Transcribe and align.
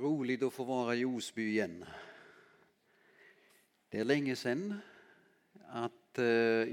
Roligt 0.00 0.42
att 0.42 0.52
få 0.52 0.64
vara 0.64 0.94
i 0.94 1.04
Osby 1.04 1.48
igen. 1.48 1.84
Det 3.88 3.98
är 3.98 4.04
länge 4.04 4.36
sedan 4.36 4.74
att 5.68 6.18
eh, 6.18 6.24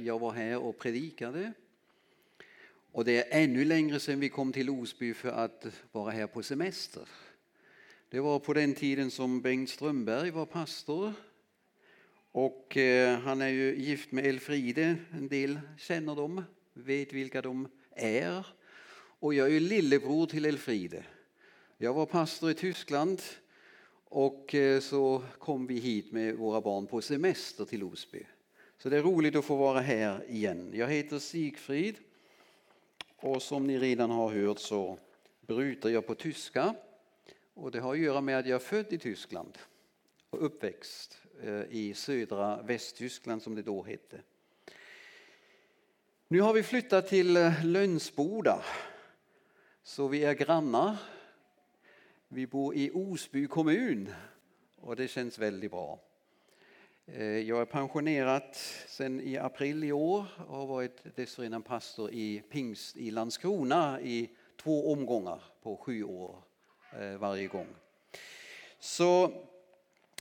jag 0.06 0.20
var 0.20 0.32
här 0.32 0.58
och 0.58 0.78
predikade. 0.78 1.54
Och 2.92 3.06
det 3.06 3.18
är 3.18 3.44
ännu 3.44 3.66
längre 3.66 4.00
sedan 4.00 4.20
vi 4.20 4.30
kom 4.30 4.54
till 4.54 4.70
Osby 4.70 5.14
för 5.14 5.30
att 5.30 5.66
vara 5.92 6.12
här 6.12 6.28
på 6.28 6.44
semester. 6.44 7.08
Det 8.10 8.20
var 8.20 8.40
på 8.40 8.54
den 8.54 8.76
tiden 8.76 9.12
som 9.12 9.42
Bengt 9.42 9.70
Strömberg 9.70 10.32
var 10.32 10.46
pastor. 10.46 11.14
Och 12.32 12.78
eh, 12.78 13.20
han 13.20 13.42
är 13.42 13.50
ju 13.50 13.76
gift 13.76 14.12
med 14.12 14.26
Elfride, 14.26 14.96
en 15.12 15.28
del 15.28 15.60
känner 15.78 16.16
dem, 16.16 16.44
vet 16.74 17.14
vilka 17.14 17.42
de 17.42 17.68
är. 17.96 18.46
Och 19.20 19.34
jag 19.34 19.48
är 19.48 19.52
ju 19.52 19.60
lillebror 19.60 20.26
till 20.26 20.46
Elfride. 20.46 21.04
Jag 21.84 21.94
var 21.94 22.06
pastor 22.06 22.52
i 22.52 22.54
Tyskland 22.54 23.22
och 24.06 24.56
eh, 24.56 24.80
så 24.80 25.24
kom 25.40 25.68
vi 25.68 25.80
hit 25.80 26.12
med 26.12 26.36
våra 26.36 26.62
barn 26.62 26.88
på 26.88 27.02
semester 27.02 27.66
till 27.66 27.84
Osby. 27.84 28.26
Så 28.78 28.90
det 28.90 28.98
är 28.98 29.02
roligt 29.02 29.36
att 29.36 29.46
få 29.46 29.56
vara 29.56 29.80
här 29.80 30.30
igen. 30.30 30.72
Jag 30.74 30.88
heter 30.88 31.20
Sigfrid 31.20 31.96
och 33.16 33.42
som 33.42 33.68
ni 33.68 33.80
redan 33.80 34.10
har 34.10 34.30
hört 34.30 34.60
så 34.60 34.98
bryter 35.48 35.90
jag 35.90 36.08
på 36.08 36.16
tyska. 36.16 36.76
Och 37.54 37.72
det 37.72 37.80
har 37.80 37.94
att 37.94 38.00
göra 38.00 38.22
med 38.22 38.40
att 38.40 38.48
jag 38.48 38.56
är 38.56 38.66
född 38.66 38.94
i 38.94 38.98
Tyskland 38.98 39.58
och 40.30 40.46
uppväxt 40.46 41.18
eh, 41.42 41.62
i 41.70 41.94
södra 41.96 42.62
Västtyskland 42.62 43.42
som 43.42 43.56
det 43.56 43.62
då 43.62 43.84
hette. 43.84 44.22
Nu 46.28 46.42
har 46.42 46.54
vi 46.54 46.64
flyttat 46.64 47.08
till 47.08 47.38
eh, 47.38 47.66
Lönsboda 47.66 48.64
så 49.84 50.08
vi 50.08 50.24
är 50.24 50.34
grannar 50.34 50.98
vi 52.34 52.48
bor 52.48 52.76
i 52.76 52.92
Osby 52.94 53.48
kommun 53.48 54.10
och 54.76 54.96
det 54.96 55.08
känns 55.08 55.40
väldigt 55.40 55.72
bra. 55.72 56.00
Eh, 57.06 57.24
jag 57.24 57.62
är 57.62 57.66
pensionerad 57.66 58.56
sedan 58.88 59.22
i 59.22 59.38
april 59.38 59.84
i 59.84 59.92
år 59.92 60.26
och 60.48 60.58
har 60.58 60.68
varit 60.68 61.16
dessförinnan 61.16 61.62
pastor 61.62 62.12
i 62.12 62.44
pingst 62.52 62.98
i 62.98 63.12
Landskrona 63.12 64.02
i 64.02 64.30
två 64.58 64.92
omgångar 64.92 65.44
på 65.64 65.78
sju 65.78 66.04
år 66.04 66.44
eh, 67.00 67.18
varje 67.18 67.48
gång. 67.48 67.68
Så 68.80 69.34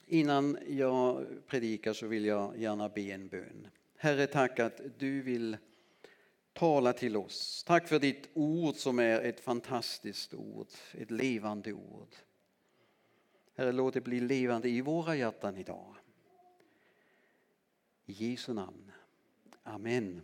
innan 0.06 0.58
jag 0.68 1.26
predikar 1.46 1.92
så 1.92 2.06
vill 2.06 2.24
jag 2.24 2.58
gärna 2.58 2.88
be 2.88 3.00
en 3.00 3.28
bön. 3.28 3.68
Herre, 3.96 4.26
tack 4.26 4.58
att 4.58 4.80
du 4.98 5.22
vill 5.22 5.56
tala 6.52 6.92
till 6.92 7.16
oss. 7.16 7.64
Tack 7.64 7.88
för 7.88 7.98
ditt 7.98 8.28
ord 8.34 8.74
som 8.74 8.98
är 8.98 9.20
ett 9.20 9.40
fantastiskt 9.40 10.34
ord, 10.34 10.66
ett 10.92 11.10
levande 11.10 11.72
ord. 11.72 12.14
Herre, 13.54 13.72
låt 13.72 13.94
det 13.94 14.00
bli 14.00 14.20
levande 14.20 14.68
i 14.68 14.80
våra 14.80 15.16
hjärtan 15.16 15.56
idag. 15.56 15.94
I 18.06 18.12
Jesu 18.12 18.52
namn. 18.52 18.92
Amen. 19.62 20.22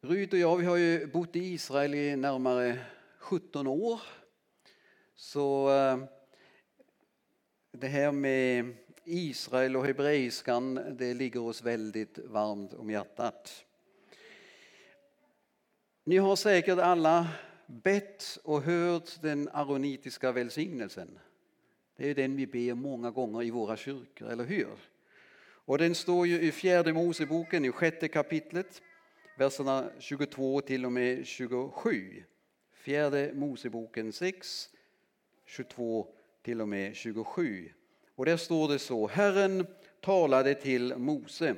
Rut 0.00 0.32
och 0.32 0.38
jag 0.38 0.56
vi 0.56 0.64
har 0.64 0.76
ju 0.76 1.06
bott 1.06 1.36
i 1.36 1.38
Israel 1.38 1.94
i 1.94 2.16
närmare 2.16 2.86
17 3.18 3.66
år. 3.66 4.00
Så 5.14 5.70
eh, 5.70 5.98
det 7.70 7.88
här 7.88 8.12
med 8.12 8.76
Israel 9.08 9.76
och 9.76 9.86
hebreiskan, 9.86 10.96
det 10.98 11.14
ligger 11.14 11.40
oss 11.40 11.62
väldigt 11.62 12.18
varmt 12.18 12.74
om 12.74 12.90
hjärtat. 12.90 13.64
Ni 16.04 16.16
har 16.16 16.36
säkert 16.36 16.78
alla 16.78 17.28
bett 17.66 18.38
och 18.44 18.62
hört 18.62 19.22
den 19.22 19.48
aronitiska 19.52 20.32
välsignelsen. 20.32 21.18
Det 21.96 22.10
är 22.10 22.14
den 22.14 22.36
vi 22.36 22.46
ber 22.46 22.74
många 22.74 23.10
gånger 23.10 23.42
i 23.42 23.50
våra 23.50 23.76
kyrkor, 23.76 24.28
eller 24.28 24.44
hur? 24.44 24.68
Och 25.40 25.78
den 25.78 25.94
står 25.94 26.26
ju 26.26 26.40
i 26.40 26.52
fjärde 26.52 26.92
Moseboken 26.92 27.64
i 27.64 27.70
sjätte 27.70 28.08
kapitlet, 28.08 28.82
verserna 29.38 29.90
22 29.98 30.60
till 30.60 30.84
och 30.84 30.92
med 30.92 31.26
27. 31.26 32.24
Fjärde 32.72 33.32
Moseboken 33.34 34.12
6, 34.12 34.68
22 35.46 36.08
till 36.42 36.60
och 36.60 36.68
med 36.68 36.96
27. 36.96 37.72
Och 38.18 38.24
där 38.24 38.36
står 38.36 38.68
det 38.68 38.78
så, 38.78 39.06
Herren 39.06 39.66
talade 40.00 40.54
till 40.54 40.96
Mose. 40.96 41.56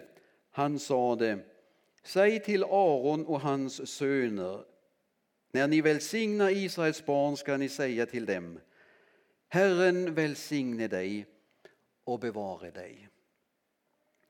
Han 0.50 0.78
sade, 0.78 1.38
säg 2.02 2.42
till 2.42 2.64
Aron 2.64 3.26
och 3.26 3.40
hans 3.40 3.90
söner, 3.90 4.64
när 5.52 5.68
ni 5.68 5.80
välsignar 5.80 6.50
Israels 6.50 7.06
barn 7.06 7.36
ska 7.36 7.56
ni 7.56 7.68
säga 7.68 8.06
till 8.06 8.26
dem, 8.26 8.60
Herren 9.48 10.14
välsigne 10.14 10.88
dig 10.88 11.26
och 12.04 12.20
bevare 12.20 12.70
dig. 12.70 13.08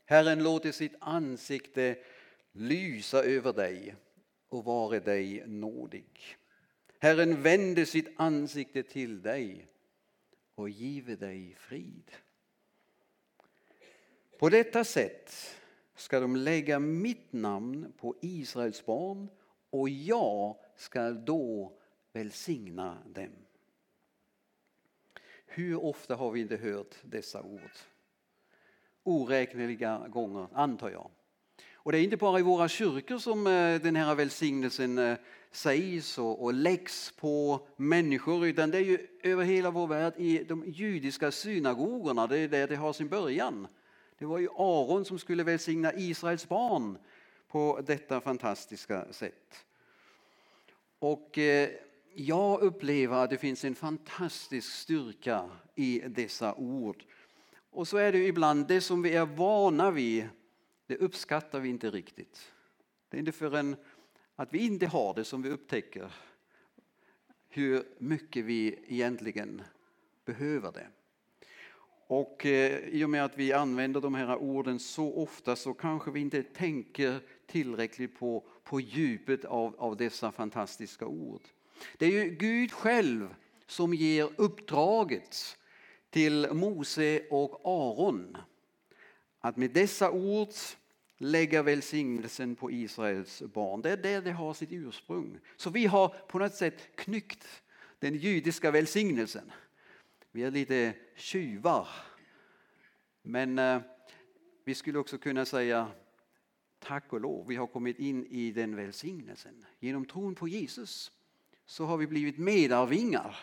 Herren 0.05 0.43
låter 0.43 0.73
sitt 0.73 0.95
ansikte 1.01 1.97
lysa 2.53 3.23
över 3.23 3.53
dig 3.53 3.95
och 4.49 4.65
vare 4.65 5.01
dig 5.01 5.43
nådig. 5.47 6.37
Herren 6.99 7.43
vände 7.43 7.87
sitt 7.87 8.09
ansikte 8.17 8.83
till 8.83 9.23
dig 9.23 9.67
och 10.61 10.71
give 10.71 11.17
dig 11.17 11.55
frid. 11.59 12.11
På 14.39 14.49
detta 14.49 14.85
sätt 14.85 15.57
ska 15.95 16.21
de 16.21 16.37
lägga 16.37 16.79
mitt 16.79 17.33
namn 17.33 17.93
på 17.97 18.17
Israels 18.21 18.87
barn 18.87 19.29
och 19.71 19.89
jag 19.89 20.57
ska 20.77 21.11
då 21.11 21.73
välsigna 22.13 22.99
dem. 23.07 23.33
Hur 25.47 25.85
ofta 25.85 26.17
har 26.17 26.31
vi 26.31 26.41
inte 26.41 26.57
hört 26.57 26.95
dessa 27.03 27.43
ord? 27.43 27.71
Oräkneliga 29.03 30.09
gånger, 30.09 30.49
antar 30.53 30.91
jag. 30.91 31.11
Och 31.73 31.93
det 31.93 31.99
är 31.99 32.03
inte 32.03 32.17
bara 32.17 32.39
i 32.39 32.43
våra 32.43 32.69
kyrkor 32.69 33.19
som 33.19 33.47
eh, 33.47 33.81
den 33.81 33.97
här 33.97 34.15
välsignelsen 34.15 34.99
eh, 34.99 35.19
sägs 35.51 36.19
och, 36.19 36.43
och 36.43 36.55
läggs 36.55 37.13
på 37.13 37.67
människor 37.77 38.47
utan 38.47 38.71
det 38.71 38.79
är 38.79 38.83
ju 38.83 39.07
över 39.23 39.45
hela 39.45 39.71
vår 39.71 39.87
värld 39.87 40.15
i 40.17 40.45
de 40.45 40.65
judiska 40.67 41.31
synagogorna, 41.31 42.27
det 42.27 42.39
är 42.39 42.49
där 42.49 42.69
det 42.69 42.77
har 42.77 42.93
sin 42.93 43.09
början. 43.09 43.67
Det 44.19 44.27
var 44.27 44.39
ju 44.39 44.49
Aron 44.57 45.05
som 45.05 45.19
skulle 45.19 45.43
välsigna 45.43 45.93
Israels 45.95 46.49
barn 46.49 46.99
på 47.49 47.81
detta 47.87 48.21
fantastiska 48.21 49.13
sätt. 49.13 49.65
Och 50.99 51.39
eh, 51.39 51.71
jag 52.15 52.61
upplever 52.61 53.17
att 53.17 53.31
det 53.31 53.39
finns 53.39 53.65
en 53.65 53.75
fantastisk 53.75 54.73
styrka 54.73 55.51
i 55.75 56.03
dessa 56.07 56.55
ord. 56.55 57.05
Och 57.71 57.89
så 57.89 57.97
är 57.97 58.13
det 58.13 58.27
ibland, 58.27 58.67
det 58.69 58.81
som 58.81 59.03
vi 59.03 59.15
är 59.15 59.27
vana 59.27 59.91
vid, 59.91 60.29
det 60.87 60.97
uppskattar 60.97 61.61
vi 61.61 61.69
inte 61.69 61.91
riktigt. 61.91 62.53
Det 63.09 63.17
är 63.17 63.19
inte 63.19 63.33
förrän 63.33 63.77
att 64.41 64.55
vi 64.55 64.67
inte 64.67 64.87
har 64.87 65.15
det 65.15 65.25
som 65.25 65.43
vi 65.43 65.51
upptäcker 65.51 66.13
hur 67.49 67.85
mycket 67.99 68.45
vi 68.45 68.79
egentligen 68.87 69.63
behöver 70.25 70.73
det. 70.73 70.87
Och 72.07 72.47
eh, 72.47 72.79
i 72.79 73.05
och 73.05 73.11
med 73.11 73.25
att 73.25 73.39
vi 73.39 73.53
använder 73.53 74.01
de 74.01 74.15
här 74.15 74.37
orden 74.37 74.79
så 74.79 75.15
ofta 75.15 75.57
så 75.57 75.75
kanske 75.75 76.11
vi 76.11 76.21
inte 76.21 76.43
tänker 76.43 77.21
tillräckligt 77.47 78.19
på, 78.19 78.45
på 78.65 78.81
djupet 78.81 79.45
av, 79.45 79.75
av 79.79 79.97
dessa 79.97 80.33
fantastiska 80.33 81.07
ord. 81.07 81.43
Det 81.99 82.07
är 82.07 82.25
ju 82.25 82.31
Gud 82.31 82.73
själv 82.73 83.35
som 83.67 83.95
ger 83.95 84.31
uppdraget 84.37 85.59
till 86.11 86.49
Mose 86.53 87.23
och 87.31 87.61
Aron 87.65 88.37
att 89.41 89.57
med 89.57 89.71
dessa 89.71 90.11
ord 90.11 90.49
lägga 91.23 91.63
välsignelsen 91.63 92.57
på 92.57 92.71
Israels 92.71 93.43
barn. 93.43 93.83
Det 93.83 93.91
är 93.91 93.97
där 93.97 94.23
det 94.23 94.33
har 94.33 94.55
sitt 94.55 94.73
ursprung. 94.73 95.39
Så 95.57 95.71
vi 95.71 95.87
har 95.87 96.09
på 96.09 96.39
något 96.39 96.55
sätt 96.55 96.97
knyckt 96.97 97.63
den 97.99 98.15
judiska 98.15 98.71
välsignelsen. 98.71 99.53
Vi 100.31 100.43
är 100.43 100.51
lite 100.51 100.95
tjuvar. 101.17 101.89
Men 103.23 103.59
eh, 103.59 103.81
vi 104.65 104.75
skulle 104.75 104.99
också 104.99 105.19
kunna 105.19 105.45
säga 105.45 105.89
tack 106.79 107.13
och 107.13 107.21
lov, 107.21 107.47
vi 107.47 107.57
har 107.57 107.67
kommit 107.67 107.99
in 107.99 108.27
i 108.27 108.53
den 108.53 108.77
välsignelsen. 108.77 109.67
Genom 109.81 110.05
tron 110.05 110.35
på 110.35 110.49
Jesus 110.49 111.13
så 111.67 111.85
har 111.85 111.97
vi 111.97 112.07
blivit 112.07 112.39
medarvingar. 112.39 113.37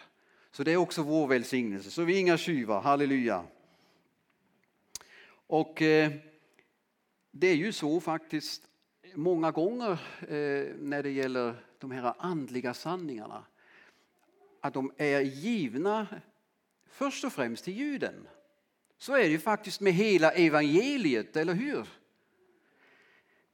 Så 0.52 0.64
det 0.64 0.72
är 0.72 0.78
också 0.78 1.04
vår 1.04 1.28
välsignelse. 1.28 1.92
Så 1.92 2.04
vi 2.04 2.16
är 2.16 2.20
inga 2.20 2.38
tjuvar, 2.38 2.82
halleluja. 2.82 3.44
Och 5.30 5.82
eh, 5.82 6.12
det 7.32 7.48
är 7.48 7.56
ju 7.56 7.72
så 7.72 8.00
faktiskt 8.00 8.70
många 9.16 9.52
gånger 9.52 9.92
eh, 10.22 10.76
när 10.80 11.04
det 11.04 11.12
gäller 11.12 11.64
de 11.80 11.92
här 11.92 12.14
andliga 12.20 12.74
sanningarna 12.74 13.46
att 14.62 14.74
de 14.74 14.92
är 14.98 15.22
givna 15.22 16.08
först 16.90 17.24
och 17.24 17.34
främst 17.34 17.64
till 17.64 17.78
juden. 17.78 18.28
Så 18.98 19.14
är 19.14 19.20
det 19.20 19.28
ju 19.28 19.40
faktiskt 19.40 19.82
med 19.82 19.94
hela 19.94 20.32
evangeliet, 20.32 21.36
eller 21.36 21.54
hur? 21.54 21.88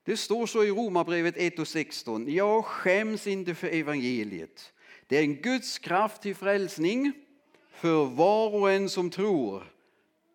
Det 0.04 0.18
står 0.18 0.46
så 0.46 0.64
i 0.64 0.70
Romarbrevet 0.70 1.38
1 1.38 1.60
och 1.60 1.68
16. 1.68 2.34
Jag 2.34 2.66
skäms 2.66 3.28
inte 3.28 3.56
för 3.56 3.68
evangeliet. 3.68 4.74
Det 5.08 5.18
är 5.18 5.22
en 5.22 5.36
Guds 5.36 5.80
kraft 5.80 6.22
till 6.22 6.36
frälsning 6.36 7.14
för 7.70 8.06
var 8.06 8.54
och 8.54 8.72
en 8.72 8.90
som 8.90 9.10
tror. 9.10 9.74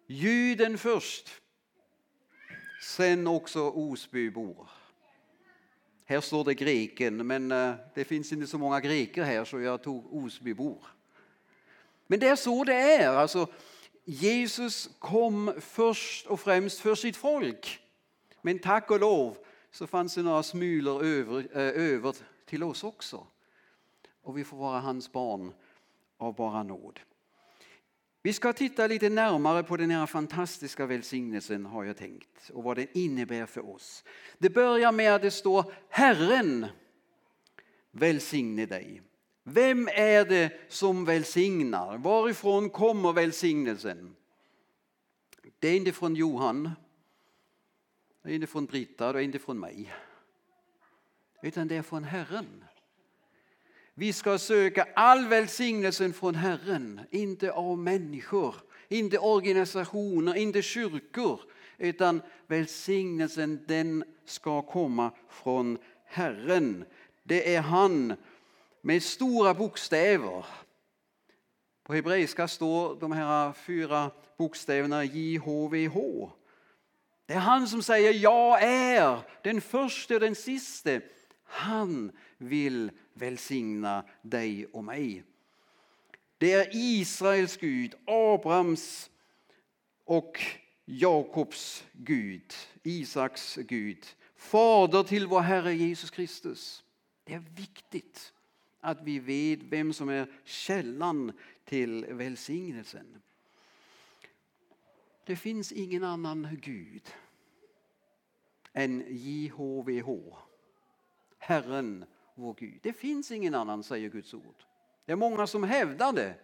Juden 0.07 0.79
först, 0.79 1.41
sen 2.81 3.27
också 3.27 3.71
Osbybor. 3.71 4.69
Här 6.05 6.21
står 6.21 6.45
det 6.45 6.55
greken, 6.55 7.27
men 7.27 7.53
eh, 7.53 7.75
det 7.95 8.05
finns 8.05 8.33
inte 8.33 8.47
så 8.47 8.59
många 8.59 8.81
greker 8.81 9.23
här 9.23 9.45
så 9.45 9.61
jag 9.61 9.83
tog 9.83 10.15
Osbybor. 10.15 10.87
Men 12.07 12.21
det 12.21 12.29
är 12.29 12.37
så 12.37 12.65
det 12.65 12.75
är. 12.75 13.09
Alltså, 13.09 13.47
Jesus 14.05 14.91
kom 14.99 15.55
först 15.61 16.27
och 16.27 16.41
främst 16.41 16.81
för 16.81 16.95
sitt 16.95 17.17
folk. 17.17 17.81
Men 18.43 18.59
tack 18.59 18.91
och 18.91 19.01
lov 19.01 19.37
så 19.71 19.87
fanns 19.87 20.15
det 20.15 20.23
några 20.23 20.43
smulor 20.43 21.05
över, 21.05 21.39
eh, 21.53 21.93
över 21.93 22.17
till 22.45 22.63
oss 22.63 22.85
också. 22.85 23.27
Och 24.23 24.39
vi 24.39 24.45
får 24.45 24.57
vara 24.57 24.81
hans 24.81 25.13
barn 25.13 25.53
av 26.17 26.35
bara 26.35 26.63
nåd. 26.63 27.01
Vi 28.23 28.33
ska 28.33 28.53
titta 28.53 28.87
lite 28.87 29.09
närmare 29.09 29.63
på 29.63 29.77
den 29.77 29.91
här 29.91 30.07
fantastiska 30.07 30.87
välsignelsen 30.87 31.67
har 31.67 31.85
jag 31.85 31.97
tänkt 31.97 32.51
och 32.51 32.63
vad 32.63 32.77
den 32.77 32.87
innebär 32.93 33.47
för 33.47 33.71
oss. 33.71 34.05
Det 34.39 34.51
börjar 34.51 34.93
med 34.93 35.15
att 35.15 35.23
det 35.23 35.31
står 35.31 35.75
Herren 35.89 36.67
välsigne 37.91 38.67
dig. 38.67 39.03
Vem 39.43 39.89
är 39.89 40.25
det 40.25 40.53
som 40.69 41.05
välsignar? 41.05 41.99
Varifrån 41.99 42.71
kommer 42.71 43.13
välsignelsen? 43.13 44.17
Det 45.59 45.69
är 45.69 45.77
inte 45.77 45.93
från 45.93 46.15
Johan, 46.15 46.71
det 48.23 48.31
är 48.31 48.35
inte 48.35 48.47
från 48.47 48.67
Britta, 48.67 49.13
det 49.13 49.19
är 49.19 49.23
inte 49.23 49.39
från 49.39 49.61
mig. 49.61 49.95
Utan 51.43 51.69
det 51.69 51.77
är 51.77 51.83
från 51.83 52.05
Herren. 52.05 52.65
Vi 53.99 54.13
ska 54.13 54.39
söka 54.39 54.87
all 54.95 55.27
välsignelsen 55.27 56.13
från 56.13 56.35
Herren, 56.35 57.01
inte 57.11 57.53
av 57.53 57.79
människor, 57.79 58.55
inte 58.89 59.19
organisationer, 59.19 60.37
inte 60.37 60.63
kyrkor. 60.63 61.41
Utan 61.79 62.23
välsignelsen 62.47 63.65
den 63.67 64.05
ska 64.25 64.63
komma 64.63 65.11
från 65.29 65.79
Herren. 66.05 66.85
Det 67.23 67.55
är 67.55 67.61
han 67.61 68.15
med 68.81 69.03
stora 69.03 69.55
bokstäver. 69.55 70.47
På 71.85 71.95
hebreiska 71.95 72.49
står 72.49 73.01
de 73.01 73.13
här 73.13 73.53
fyra 73.53 74.11
bokstäverna 74.37 75.05
JHVH. 75.05 75.97
Det 77.27 77.33
är 77.33 77.39
han 77.39 77.69
som 77.69 77.83
säger 77.83 78.13
jag 78.13 78.63
är 78.63 79.19
den 79.43 79.61
första 79.61 80.15
och 80.15 80.21
den 80.21 80.35
siste. 80.35 81.01
Han 81.45 82.13
vill 82.37 82.91
välsigna 83.19 84.05
dig 84.23 84.67
och 84.67 84.85
mig. 84.85 85.25
Det 86.39 86.53
är 86.53 86.69
Israels 86.73 87.57
Gud, 87.57 87.95
Abrahams 88.07 89.11
och 90.05 90.41
Jakobs 90.85 91.87
Gud, 91.93 92.53
Isaks 92.83 93.55
Gud, 93.57 94.07
fader 94.37 95.03
till 95.03 95.27
vår 95.27 95.41
Herre 95.41 95.75
Jesus 95.75 96.11
Kristus. 96.11 96.85
Det 97.25 97.35
är 97.35 97.45
viktigt 97.57 98.33
att 98.81 99.03
vi 99.03 99.19
vet 99.19 99.63
vem 99.63 99.93
som 99.93 100.09
är 100.09 100.33
källan 100.45 101.33
till 101.65 102.07
välsignelsen. 102.07 103.23
Det 105.25 105.37
finns 105.37 105.73
ingen 105.73 106.05
annan 106.05 106.49
Gud 106.63 107.09
än 108.73 109.05
JHVH, 109.09 110.37
Herren 111.39 112.05
vår 112.39 112.55
Gud. 112.55 112.79
Det 112.83 112.93
finns 112.93 113.31
ingen 113.31 113.55
annan, 113.55 113.83
säger 113.83 114.09
Guds 114.09 114.35
ord. 114.35 114.65
Det 115.05 115.13
är 115.13 115.17
många 115.17 115.47
som 115.47 115.63
hävdar 115.65 116.13
det. 116.13 116.35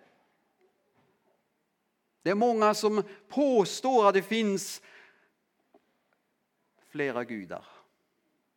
Det 2.22 2.30
är 2.30 2.34
många 2.34 2.74
som 2.74 3.02
påstår 3.28 4.08
att 4.08 4.14
det 4.14 4.22
finns 4.22 4.82
flera 6.88 7.24
gudar. 7.24 7.66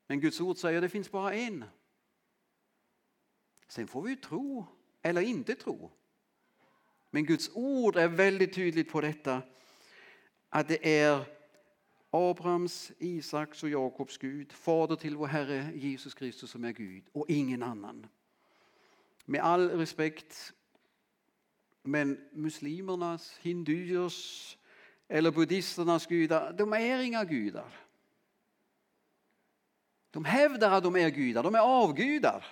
Men 0.08 0.20
Guds 0.20 0.42
ord 0.42 0.58
säger 0.58 0.78
att 0.78 0.84
det 0.84 0.90
finns 0.90 1.12
bara 1.12 1.34
en. 1.34 1.66
Sen 3.68 3.88
får 3.88 4.02
vi 4.02 4.16
tro 4.16 4.66
eller 5.02 5.22
inte 5.22 5.56
tro. 5.56 5.92
Men 7.10 7.26
Guds 7.26 7.52
ord 7.54 7.96
är 7.96 8.08
väldigt 8.08 8.54
tydligt 8.54 8.92
på 8.92 9.02
detta. 9.02 9.42
Att 10.50 10.68
det 10.68 11.00
är 11.02 11.37
Abrahams, 12.18 12.92
Isaks 13.00 13.64
och 13.64 13.70
Jakobs 13.70 14.18
Gud, 14.18 14.52
fader 14.52 14.96
till 14.96 15.16
vår 15.16 15.28
Herre 15.28 15.72
Jesus 15.76 16.14
Kristus 16.14 16.52
som 16.52 16.64
är 16.64 16.72
Gud 16.72 17.04
och 17.12 17.30
ingen 17.30 17.64
annan. 17.64 18.08
Med 19.26 19.42
all 19.42 19.70
respekt, 19.70 20.54
men 21.84 22.30
muslimernas, 22.32 23.38
hinduers 23.42 24.58
eller 25.08 25.32
buddhisternas 25.32 26.06
gudar, 26.06 26.54
de 26.54 26.74
är 26.74 27.00
inga 27.00 27.24
gudar. 27.24 27.74
De 30.12 30.26
hävdar 30.26 30.72
att 30.72 30.84
de 30.84 30.96
är 30.96 31.10
gudar, 31.10 31.44
de 31.44 31.56
är 31.56 31.60
avgudar. 31.60 32.46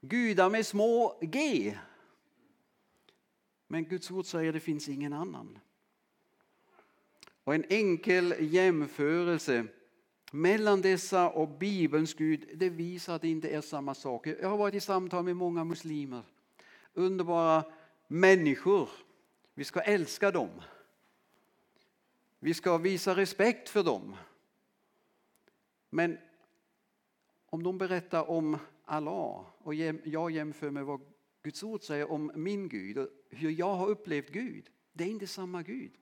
Gudar 0.00 0.50
med 0.50 0.66
små 0.66 1.18
g. 1.22 1.78
Men 3.66 3.84
Guds 3.84 4.10
ord 4.10 4.26
säger 4.26 4.48
att 4.48 4.54
det 4.54 4.60
finns 4.60 4.88
ingen 4.88 5.12
annan. 5.12 5.58
Och 7.44 7.54
en 7.54 7.64
enkel 7.68 8.34
jämförelse 8.40 9.66
mellan 10.32 10.80
dessa 10.80 11.30
och 11.30 11.48
Bibelns 11.48 12.14
Gud, 12.14 12.48
det 12.54 12.68
visar 12.68 13.14
att 13.14 13.22
det 13.22 13.28
inte 13.28 13.48
är 13.48 13.60
samma 13.60 13.94
sak. 13.94 14.26
Jag 14.26 14.48
har 14.48 14.56
varit 14.56 14.74
i 14.74 14.80
samtal 14.80 15.24
med 15.24 15.36
många 15.36 15.64
muslimer. 15.64 16.22
Underbara 16.94 17.64
människor. 18.08 18.88
Vi 19.54 19.64
ska 19.64 19.80
älska 19.80 20.30
dem. 20.30 20.50
Vi 22.38 22.54
ska 22.54 22.78
visa 22.78 23.16
respekt 23.16 23.68
för 23.68 23.82
dem. 23.82 24.16
Men 25.90 26.18
om 27.46 27.62
de 27.62 27.78
berättar 27.78 28.30
om 28.30 28.58
Allah 28.84 29.44
och 29.58 29.74
jag 30.04 30.30
jämför 30.30 30.70
med 30.70 30.84
vad 30.84 31.00
Guds 31.42 31.62
ord 31.62 31.82
säger 31.82 32.10
om 32.10 32.32
min 32.34 32.68
Gud 32.68 32.98
och 32.98 33.08
hur 33.30 33.50
jag 33.50 33.74
har 33.74 33.88
upplevt 33.88 34.30
Gud. 34.30 34.70
Det 34.92 35.04
är 35.04 35.08
inte 35.08 35.26
samma 35.26 35.62
Gud. 35.62 35.92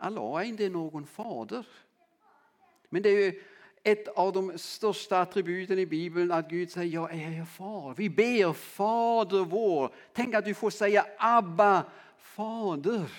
Allah 0.00 0.40
är 0.40 0.44
inte 0.44 0.68
någon 0.68 1.06
fader. 1.06 1.66
Men 2.88 3.02
det 3.02 3.08
är 3.08 3.32
ju 3.32 3.42
ett 3.82 4.08
av 4.08 4.32
de 4.32 4.58
största 4.58 5.20
attributen 5.20 5.78
i 5.78 5.86
Bibeln 5.86 6.32
att 6.32 6.50
Gud 6.50 6.70
säger 6.70 6.94
jag 6.94 7.14
är 7.14 7.40
er 7.40 7.44
far. 7.44 7.94
Vi 7.94 8.10
ber 8.10 8.52
Fader 8.52 9.44
vår. 9.44 9.94
Tänk 10.12 10.34
att 10.34 10.44
du 10.44 10.54
får 10.54 10.70
säga 10.70 11.06
Abba, 11.18 11.84
Fader. 12.18 13.12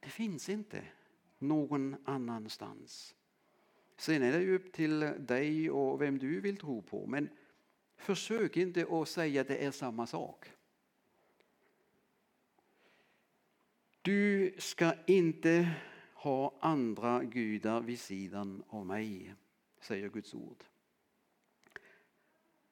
Det 0.00 0.08
finns 0.08 0.48
inte 0.48 0.82
någon 1.38 1.96
annanstans. 2.04 3.14
Sen 3.96 4.22
är 4.22 4.32
det 4.32 4.38
ju 4.38 4.56
upp 4.56 4.72
till 4.72 5.00
dig 5.18 5.70
och 5.70 6.02
vem 6.02 6.18
du 6.18 6.40
vill 6.40 6.56
tro 6.56 6.82
på. 6.82 7.06
Men 7.06 7.28
försök 7.96 8.56
inte 8.56 8.86
att 8.90 9.08
säga 9.08 9.40
att 9.40 9.48
det 9.48 9.56
är 9.56 9.70
samma 9.70 10.06
sak. 10.06 10.50
Du 14.04 14.54
ska 14.58 14.94
inte 15.06 15.70
ha 16.14 16.54
andra 16.60 17.24
gudar 17.24 17.80
vid 17.80 18.00
sidan 18.00 18.62
av 18.68 18.86
mig, 18.86 19.34
säger 19.80 20.08
Guds 20.08 20.34
ord. 20.34 20.64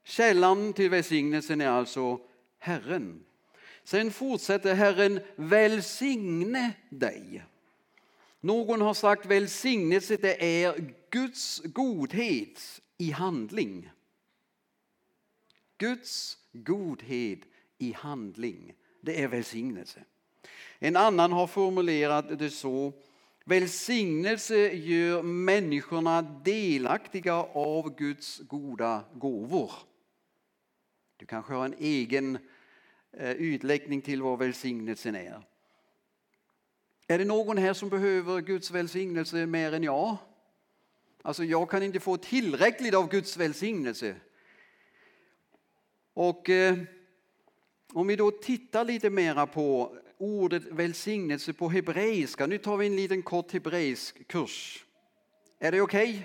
Källan 0.04 0.72
till 0.72 0.90
välsignelsen 0.90 1.60
är 1.60 1.68
alltså 1.68 2.20
Herren. 2.58 3.24
Sen 3.84 4.10
fortsätter 4.10 4.74
Herren 4.74 5.20
välsigne 5.36 6.72
dig. 6.88 7.44
Någon 8.40 8.80
har 8.80 8.94
sagt 8.94 9.26
välsignelse 9.26 10.16
det 10.16 10.64
är 10.64 10.94
Guds 11.10 11.60
godhet 11.64 12.82
i 12.98 13.10
handling. 13.10 13.90
Guds 15.78 16.38
godhet 16.52 17.40
i 17.78 17.92
handling, 17.92 18.74
det 19.00 19.22
är 19.22 19.28
välsignelse. 19.28 20.04
En 20.84 20.96
annan 20.96 21.32
har 21.32 21.46
formulerat 21.46 22.38
det 22.38 22.50
så. 22.50 22.92
Välsignelse 23.44 24.72
gör 24.72 25.22
människorna 25.22 26.22
delaktiga 26.22 27.34
av 27.34 27.96
Guds 27.96 28.38
goda 28.38 29.04
gåvor. 29.14 29.72
Du 31.16 31.26
kanske 31.26 31.54
har 31.54 31.64
en 31.64 31.74
egen 31.78 32.38
eh, 33.12 33.30
utläggning 33.30 34.00
till 34.00 34.22
vad 34.22 34.38
välsignelsen 34.38 35.14
är. 35.14 35.42
Är 37.06 37.18
det 37.18 37.24
någon 37.24 37.58
här 37.58 37.72
som 37.72 37.88
behöver 37.88 38.40
Guds 38.40 38.70
välsignelse 38.70 39.46
mer 39.46 39.74
än 39.74 39.82
jag? 39.82 40.16
Alltså 41.22 41.44
jag 41.44 41.70
kan 41.70 41.82
inte 41.82 42.00
få 42.00 42.16
tillräckligt 42.16 42.94
av 42.94 43.08
Guds 43.08 43.36
välsignelse. 43.36 44.16
Och 46.14 46.50
eh, 46.50 46.78
om 47.92 48.06
vi 48.06 48.16
då 48.16 48.30
tittar 48.30 48.84
lite 48.84 49.10
mera 49.10 49.46
på 49.46 49.98
ordet 50.22 50.62
välsignelse 50.64 51.52
på 51.52 51.68
hebreiska. 51.68 52.46
Nu 52.46 52.58
tar 52.58 52.76
vi 52.76 52.86
en 52.86 52.96
liten 52.96 53.22
kort 53.22 53.52
hebreisk 53.52 54.28
kurs. 54.28 54.84
Är 55.58 55.72
det 55.72 55.80
okej? 55.80 56.10
Okay? 56.10 56.22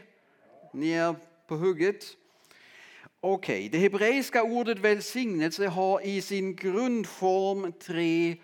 Ni 0.74 0.92
är 0.92 1.16
på 1.48 1.56
hugget. 1.56 2.18
Okej, 3.20 3.58
okay. 3.58 3.70
det 3.70 3.77
hebreiska 3.77 4.44
ordet 4.44 4.80
välsignelse 4.80 5.68
har 5.68 6.01
i 6.01 6.22
sin 6.22 6.56
grundform 6.56 7.72
tre 7.72 8.38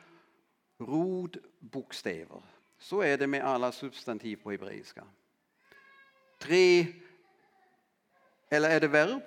rodbokstäver. 0.77 2.41
Så 2.79 3.01
är 3.01 3.17
det 3.17 3.27
med 3.27 3.43
alla 3.43 3.71
substantiv 3.71 4.35
på 4.35 4.51
hebreiska. 4.51 5.03
Tre, 6.39 6.87
eller 8.49 8.69
är 8.69 8.79
det 8.79 8.87
verb? 8.87 9.23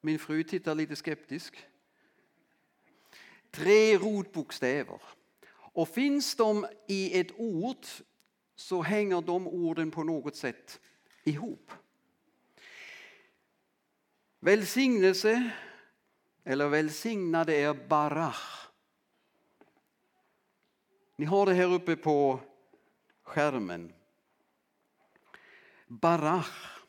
Min 0.00 0.18
fru 0.18 0.42
tittar 0.42 0.74
lite 0.74 0.96
skeptisk. 0.96 1.66
Tre 3.50 3.98
rotbokstäver. 3.98 5.00
Och 5.72 5.88
finns 5.88 6.34
de 6.34 6.66
i 6.88 7.20
ett 7.20 7.32
ord 7.36 7.86
så 8.54 8.82
hänger 8.82 9.20
de 9.20 9.48
orden 9.48 9.90
på 9.90 10.02
något 10.02 10.36
sätt 10.36 10.80
ihop. 11.24 11.72
Välsignelse, 14.40 15.50
eller 16.44 16.68
välsignade 16.68 17.54
är 17.54 17.74
barach. 17.88 18.68
Ni 21.16 21.24
har 21.24 21.46
det 21.46 21.54
här 21.54 21.72
uppe 21.72 21.96
på 21.96 22.40
skärmen. 23.22 23.92
Barach. 25.86 26.80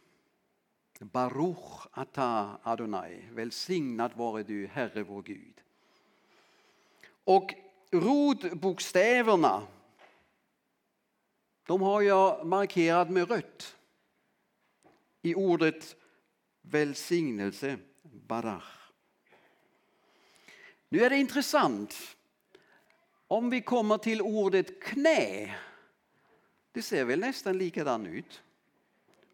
Baruch 0.99 1.87
ata 1.91 2.57
Adonai. 2.63 3.25
Välsignad 3.31 4.11
vare 4.15 4.43
du, 4.43 4.67
Herre 4.67 5.03
vår 5.03 5.21
Gud. 5.21 5.61
Och 7.23 7.53
rodbokstäverna 7.91 9.67
de 11.71 11.81
har 11.81 12.01
jag 12.01 12.45
markerat 12.45 13.09
med 13.09 13.29
rött 13.29 13.75
i 15.21 15.35
ordet 15.35 15.95
välsignelse, 16.61 17.77
barach. 18.01 18.91
Nu 20.89 21.03
är 21.03 21.09
det 21.09 21.17
intressant. 21.17 21.95
Om 23.27 23.49
vi 23.49 23.61
kommer 23.61 23.97
till 23.97 24.21
ordet 24.21 24.83
knä. 24.83 25.55
Det 26.71 26.81
ser 26.81 27.05
väl 27.05 27.19
nästan 27.19 27.57
likadant 27.57 28.07
ut. 28.07 28.41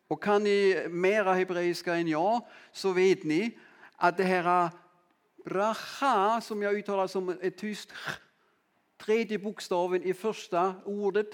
Och 0.07 0.23
kan 0.23 0.43
ni 0.43 0.87
mera 0.89 1.33
hebreiska 1.33 1.95
än 1.95 2.07
jag 2.07 2.45
så 2.71 2.91
vet 2.91 3.23
ni 3.23 3.57
att 3.95 4.17
det 4.17 4.23
här 4.23 4.69
bracha 5.45 6.41
som 6.41 6.61
jag 6.61 6.73
uttalar 6.73 7.07
som 7.07 7.29
ett 7.41 7.57
tyst 7.57 7.93
tredje 8.97 9.39
bokstaven 9.39 10.03
i 10.03 10.13
första 10.13 10.75
ordet. 10.85 11.27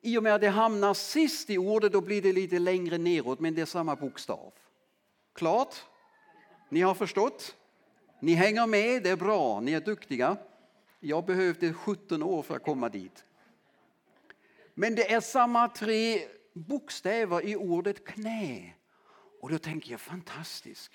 I 0.00 0.18
och 0.18 0.22
med 0.22 0.34
att 0.34 0.40
det 0.40 0.48
hamnar 0.48 0.94
sist 0.94 1.50
i 1.50 1.58
ordet 1.58 1.92
då 1.92 2.00
blir 2.00 2.22
det 2.22 2.32
lite 2.32 2.58
längre 2.58 2.98
neråt 2.98 3.40
men 3.40 3.54
det 3.54 3.62
är 3.62 3.66
samma 3.66 3.96
bokstav. 3.96 4.52
Klart? 5.32 5.74
Ni 6.68 6.80
har 6.80 6.94
förstått? 6.94 7.56
Ni 8.20 8.34
hänger 8.34 8.66
med, 8.66 9.02
det 9.02 9.10
är 9.10 9.16
bra, 9.16 9.60
ni 9.60 9.72
är 9.72 9.80
duktiga. 9.80 10.36
Jag 11.00 11.24
behövde 11.24 11.72
17 11.72 12.22
år 12.22 12.42
för 12.42 12.56
att 12.56 12.62
komma 12.62 12.88
dit. 12.88 13.24
Men 14.74 14.94
det 14.94 15.12
är 15.12 15.20
samma 15.20 15.68
tre 15.68 16.28
bokstäver 16.52 17.46
i 17.46 17.56
ordet 17.56 18.04
knä. 18.04 18.74
Och 19.40 19.50
då 19.50 19.58
tänker 19.58 19.90
jag 19.90 20.00
fantastiskt. 20.00 20.92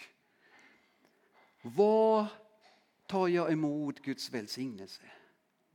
Var 1.61 2.27
tar 3.07 3.27
jag 3.27 3.51
emot 3.51 3.99
Guds 3.99 4.29
välsignelse? 4.29 5.01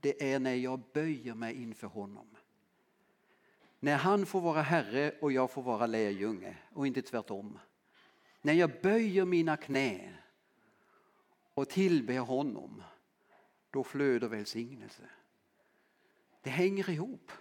Det 0.00 0.32
är 0.32 0.38
när 0.38 0.54
jag 0.54 0.80
böjer 0.92 1.34
mig 1.34 1.62
inför 1.62 1.86
honom. 1.86 2.26
När 3.80 3.96
han 3.96 4.26
får 4.26 4.40
vara 4.40 4.62
Herre 4.62 5.12
och 5.20 5.32
jag 5.32 5.50
får 5.50 5.62
vara 5.62 5.86
lärjunge 5.86 6.56
och 6.74 6.86
inte 6.86 7.02
tvärtom. 7.02 7.58
När 8.42 8.52
jag 8.52 8.70
böjer 8.82 9.24
mina 9.24 9.56
knä 9.56 10.14
och 11.54 11.68
tillber 11.68 12.18
honom, 12.18 12.82
då 13.70 13.84
flödar 13.84 14.28
välsignelse. 14.28 15.02
Det 16.42 16.50
hänger 16.50 16.90
ihop. 16.90 17.32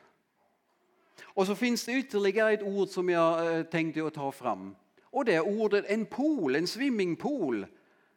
Och 1.24 1.48
så 1.48 1.56
finns 1.56 1.86
det 1.86 1.92
ytterligare 1.92 2.54
ett 2.54 2.64
ord 2.64 2.88
som 2.88 3.10
jag 3.10 3.58
eh, 3.58 3.64
tänkte 3.64 4.08
att 4.08 4.14
ta 4.14 4.32
fram. 4.32 4.76
Och 5.04 5.26
det 5.26 5.36
är 5.36 5.48
ordet 5.48 5.86
en 5.86 6.06
pool, 6.06 6.56
en 6.56 6.68
swimmingpool. 6.68 7.68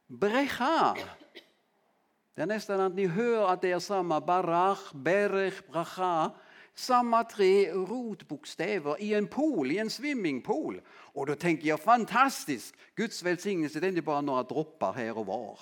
Brecha. 0.07 0.97
Det 2.35 2.43
är 2.43 2.47
nästan 2.47 2.81
att 2.81 2.95
ni 2.95 3.07
hör 3.07 3.49
att 3.53 3.63
det 3.63 3.73
är 3.73 3.79
samma 3.79 4.21
barach, 4.21 4.93
berech, 4.93 5.63
bracha. 5.73 6.31
Samma 6.75 7.25
tre 7.25 7.73
rotbokstäver 7.73 9.03
i 9.03 9.15
en 9.15 9.27
pool, 9.27 9.73
i 9.73 9.79
en 9.79 9.91
swimmingpool. 9.91 10.81
Och 10.89 11.27
då 11.27 11.35
tänker 11.35 11.69
jag 11.69 11.81
fantastiskt, 11.81 12.75
Guds 12.95 13.23
välsignelse 13.23 13.81
det 13.81 13.87
är 13.87 13.89
inte 13.89 14.03
bara 14.03 14.21
några 14.21 14.43
droppar 14.43 14.93
här 14.93 15.19
och 15.19 15.27
var. 15.27 15.59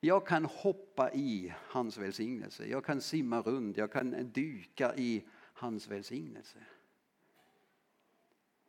Jag 0.00 0.26
kan 0.26 0.44
hoppa 0.44 1.12
i 1.12 1.52
hans 1.56 1.98
välsignelse, 1.98 2.66
jag 2.66 2.84
kan 2.84 3.00
simma 3.00 3.40
runt, 3.40 3.76
jag 3.76 3.92
kan 3.92 4.32
dyka 4.32 4.94
i 4.96 5.24
hans 5.52 5.88
välsignelse. 5.88 6.58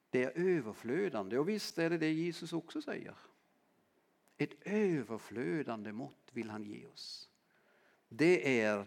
Det 0.10 0.24
är 0.24 0.32
överflödande 0.36 1.38
och 1.38 1.50
visst 1.50 1.78
är 1.78 1.90
det 1.90 1.98
det 1.98 2.12
Jesus 2.12 2.54
också 2.54 2.82
säger. 2.82 3.16
Ett 4.42 4.54
överflödande 4.66 5.92
mått 5.92 6.30
vill 6.32 6.50
han 6.50 6.64
ge 6.64 6.86
oss. 6.88 7.30
Det 8.10 8.62
är 8.62 8.86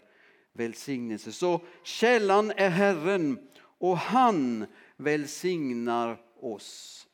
välsignelse. 0.53 1.33
Så 1.33 1.61
källan 1.83 2.51
är 2.51 2.69
Herren 2.69 3.49
och 3.61 3.99
han 3.99 4.67
välsignar 4.97 6.21
oss. 6.41 7.07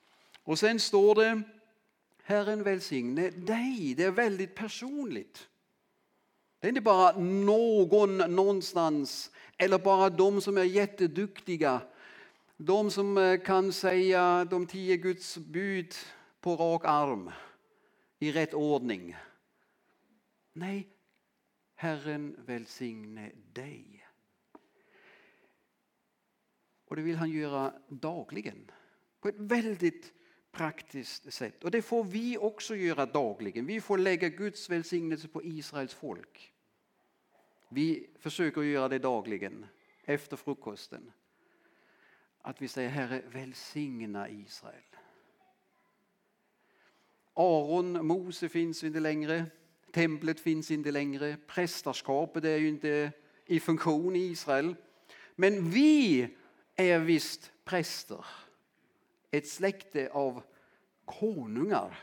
Och 0.45 0.59
sen 0.59 0.81
står 0.81 1.15
det 1.15 1.43
Herren 2.23 2.63
välsigne 2.63 3.31
dig. 3.31 3.95
Det 3.97 4.05
är 4.05 4.11
väldigt 4.11 4.55
personligt. 4.55 5.49
Det 6.61 6.67
är 6.67 6.69
inte 6.69 6.81
bara 6.81 7.19
någon 7.19 8.17
någonstans 8.17 9.31
eller 9.57 9.79
bara 9.79 10.11
de 10.11 10.41
som 10.41 10.59
är 10.59 10.65
jätteduktiga. 10.65 11.81
De 12.57 12.91
som 12.91 13.19
eh, 13.19 13.41
kan 13.41 13.73
säga 13.73 14.47
de 14.51 14.67
tio 14.67 14.97
Guds 14.97 15.39
bud 15.39 15.95
på 16.41 16.57
rak 16.57 16.83
arm 16.85 17.31
i 18.23 18.33
rätt 18.33 18.55
ordning. 18.55 19.17
Nej, 20.53 20.89
Herren 21.75 22.37
välsigne 22.39 23.33
dig. 23.53 24.07
Och 26.85 26.97
det 26.97 27.03
vill 27.03 27.17
han 27.17 27.31
göra 27.31 27.75
dagligen 27.89 28.71
på 29.21 29.29
ett 29.29 29.39
väldigt 29.39 30.13
praktiskt 30.53 31.33
sätt. 31.33 31.65
Och 31.65 31.71
det 31.71 31.83
får 31.83 32.05
vi 32.05 32.39
också 32.39 32.77
göra 32.77 33.07
dagligen. 33.07 33.67
Vi 33.67 33.81
får 33.81 33.99
lägga 33.99 34.29
Guds 34.29 34.71
välsignelse 34.71 35.29
på 35.29 35.43
Israels 35.43 35.95
folk. 35.95 36.53
Vi 37.69 38.11
försöker 38.19 38.63
göra 38.63 38.89
det 38.89 38.99
dagligen 38.99 39.67
efter 40.05 40.37
frukosten. 40.37 41.13
Att 42.39 42.63
vi 42.63 42.69
säger 42.69 42.89
Herre 42.89 43.23
välsigna 43.29 44.29
Israel. 44.29 44.83
Aron, 47.35 48.07
Mose 48.07 48.49
finns 48.49 48.85
inte 48.85 49.01
längre. 49.01 49.47
Templet 49.93 50.41
finns 50.41 50.71
inte 50.71 50.91
längre. 50.91 51.37
Prästerskapet 51.47 52.45
är 52.45 52.57
ju 52.57 52.69
inte 52.69 53.13
i 53.47 53.61
funktion 53.61 54.17
i 54.17 54.19
Israel. 54.19 54.75
Men 55.37 55.71
vi 55.71 56.29
är 56.77 56.99
visst 56.99 57.53
präster. 57.65 58.25
Ett 59.31 59.49
släkte 59.49 60.11
av 60.13 60.43
konungar 61.05 61.99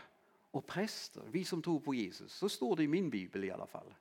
och 0.51 0.67
präster. 0.67 1.21
Vi 1.31 1.43
som 1.45 1.61
tror 1.61 1.79
på 1.79 1.93
Jesus. 1.93 2.33
Så 2.33 2.49
står 2.49 2.75
det 2.75 2.83
i 2.83 2.87
min 2.87 3.09
bibel 3.09 3.43
i 3.43 3.51
alla 3.51 3.67
fall. 3.67 3.93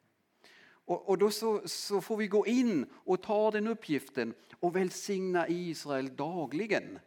Och, 0.87 1.09
och 1.09 1.19
då 1.19 1.31
så, 1.31 1.69
så, 1.69 2.01
får 2.01 2.17
vi 2.17 2.27
gå 2.27 2.47
in 2.47 2.87
och 2.93 3.23
ta 3.23 3.51
den 3.51 3.67
uppgiften 3.67 4.35
och 4.61 4.77
välsigna 4.77 5.49
Israel 5.49 6.17
dagligen 6.17 6.99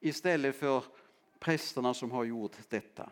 istället 0.00 0.56
för 0.56 0.84
prästerna 1.38 1.94
som 1.94 2.10
har 2.10 2.24
gjort 2.24 2.56
detta. 2.68 3.10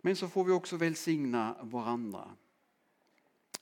Men 0.00 0.16
så 0.16 0.28
får 0.28 0.44
vi 0.44 0.52
också 0.52 0.76
välsigna 0.76 1.56
varandra. 1.62 2.36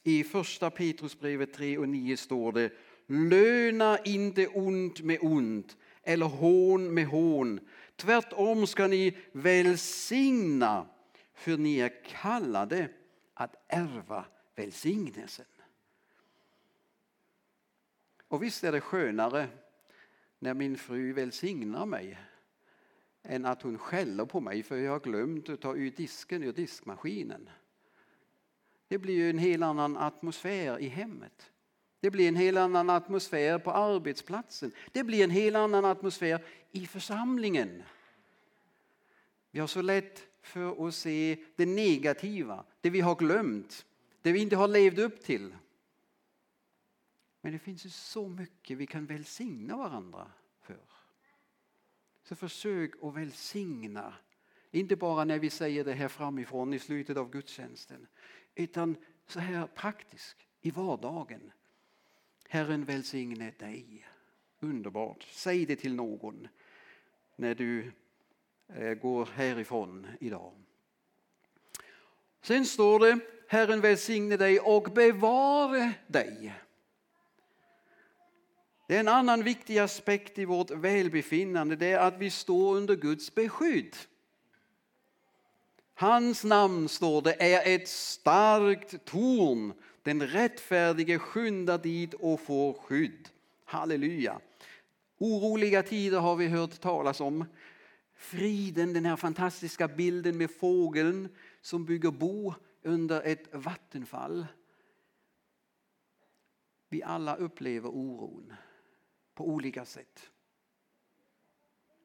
I 0.02 0.24
första 0.24 0.70
Petrusbrevet 0.70 1.52
3 1.52 1.78
och 1.78 1.88
9 1.88 2.16
står 2.16 2.52
det 2.52 2.72
Löna 3.06 3.98
inte 3.98 4.46
ont 4.46 5.00
med 5.00 5.18
ont 5.20 5.76
eller 6.02 6.26
hån 6.26 6.94
med 6.94 7.06
hån. 7.06 7.60
Tvärtom 7.96 8.66
ska 8.66 8.86
ni 8.86 9.16
välsigna 9.32 10.86
för 11.34 11.56
ni 11.56 11.78
är 11.78 12.04
kallade 12.04 12.88
att 13.34 13.64
ärva 13.68 14.24
välsignelsen. 14.56 15.46
Och 18.28 18.42
visst 18.42 18.64
är 18.64 18.72
det 18.72 18.80
skönare 18.80 19.48
när 20.38 20.54
min 20.54 20.76
fru 20.76 21.12
välsignar 21.12 21.86
mig 21.86 22.18
än 23.28 23.44
att 23.44 23.62
hon 23.62 23.78
skäller 23.78 24.24
på 24.24 24.40
mig 24.40 24.62
för 24.62 24.76
jag 24.76 24.92
har 24.92 25.00
glömt 25.00 25.48
att 25.48 25.60
ta 25.60 25.74
ut 25.74 25.96
disken 25.96 26.42
ur 26.42 26.52
diskmaskinen. 26.52 27.50
Det 28.88 28.98
blir 28.98 29.14
ju 29.14 29.30
en 29.30 29.38
helt 29.38 29.62
annan 29.62 29.96
atmosfär 29.96 30.78
i 30.78 30.88
hemmet. 30.88 31.50
Det 32.00 32.10
blir 32.10 32.28
en 32.28 32.36
helt 32.36 32.58
annan 32.58 32.90
atmosfär 32.90 33.58
på 33.58 33.70
arbetsplatsen. 33.70 34.72
Det 34.92 35.04
blir 35.04 35.24
en 35.24 35.30
helt 35.30 35.56
annan 35.56 35.84
atmosfär 35.84 36.44
i 36.72 36.86
församlingen. 36.86 37.82
Vi 39.50 39.60
har 39.60 39.66
så 39.66 39.82
lätt 39.82 40.26
för 40.42 40.88
att 40.88 40.94
se 40.94 41.44
det 41.56 41.66
negativa, 41.66 42.64
det 42.80 42.90
vi 42.90 43.00
har 43.00 43.14
glömt, 43.14 43.86
det 44.22 44.32
vi 44.32 44.40
inte 44.40 44.56
har 44.56 44.68
levt 44.68 44.98
upp 44.98 45.20
till. 45.20 45.54
Men 47.40 47.52
det 47.52 47.58
finns 47.58 47.86
ju 47.86 47.90
så 47.90 48.28
mycket 48.28 48.78
vi 48.78 48.86
kan 48.86 49.06
välsigna 49.06 49.76
varandra. 49.76 50.30
Så 52.28 52.36
försök 52.36 52.90
att 53.02 53.14
välsigna, 53.14 54.14
inte 54.70 54.96
bara 54.96 55.24
när 55.24 55.38
vi 55.38 55.50
säger 55.50 55.84
det 55.84 55.92
här 55.92 56.08
framifrån 56.08 56.74
i 56.74 56.78
slutet 56.78 57.16
av 57.16 57.30
gudstjänsten, 57.30 58.06
utan 58.54 58.96
så 59.26 59.40
här 59.40 59.66
praktiskt 59.66 60.36
i 60.60 60.70
vardagen. 60.70 61.52
Herren 62.48 62.84
välsigne 62.84 63.52
dig. 63.58 64.06
Underbart. 64.60 65.22
Säg 65.30 65.66
det 65.66 65.76
till 65.76 65.94
någon 65.94 66.48
när 67.36 67.54
du 67.54 67.92
eh, 68.68 68.94
går 68.94 69.26
härifrån 69.26 70.06
idag. 70.20 70.52
Sen 72.40 72.66
står 72.66 72.98
det 72.98 73.18
Herren 73.48 73.80
välsigne 73.80 74.36
dig 74.36 74.60
och 74.60 74.82
bevare 74.82 75.92
dig. 76.06 76.54
Det 78.88 78.96
är 78.96 79.00
en 79.00 79.08
annan 79.08 79.42
viktig 79.42 79.78
aspekt 79.78 80.38
i 80.38 80.44
vårt 80.44 80.70
välbefinnande, 80.70 81.76
det 81.76 81.86
är 81.86 81.98
att 81.98 82.18
vi 82.18 82.30
står 82.30 82.76
under 82.76 82.96
Guds 82.96 83.34
beskydd. 83.34 83.96
Hans 85.94 86.44
namn, 86.44 86.88
står 86.88 87.22
det, 87.22 87.42
är 87.42 87.74
ett 87.74 87.88
starkt 87.88 89.04
torn. 89.04 89.72
Den 90.02 90.26
rättfärdige 90.26 91.18
skyndar 91.18 91.78
dit 91.78 92.14
och 92.14 92.40
får 92.40 92.72
skydd. 92.72 93.28
Halleluja. 93.64 94.40
Oroliga 95.18 95.82
tider 95.82 96.18
har 96.18 96.36
vi 96.36 96.46
hört 96.46 96.80
talas 96.80 97.20
om. 97.20 97.44
Friden, 98.14 98.92
den 98.92 99.04
här 99.04 99.16
fantastiska 99.16 99.88
bilden 99.88 100.36
med 100.36 100.50
fågeln 100.50 101.28
som 101.60 101.84
bygger 101.84 102.10
bo 102.10 102.54
under 102.82 103.22
ett 103.22 103.54
vattenfall. 103.54 104.46
Vi 106.88 107.02
alla 107.02 107.36
upplever 107.36 107.88
oron 107.88 108.52
på 109.38 109.48
olika 109.48 109.84
sätt. 109.84 110.30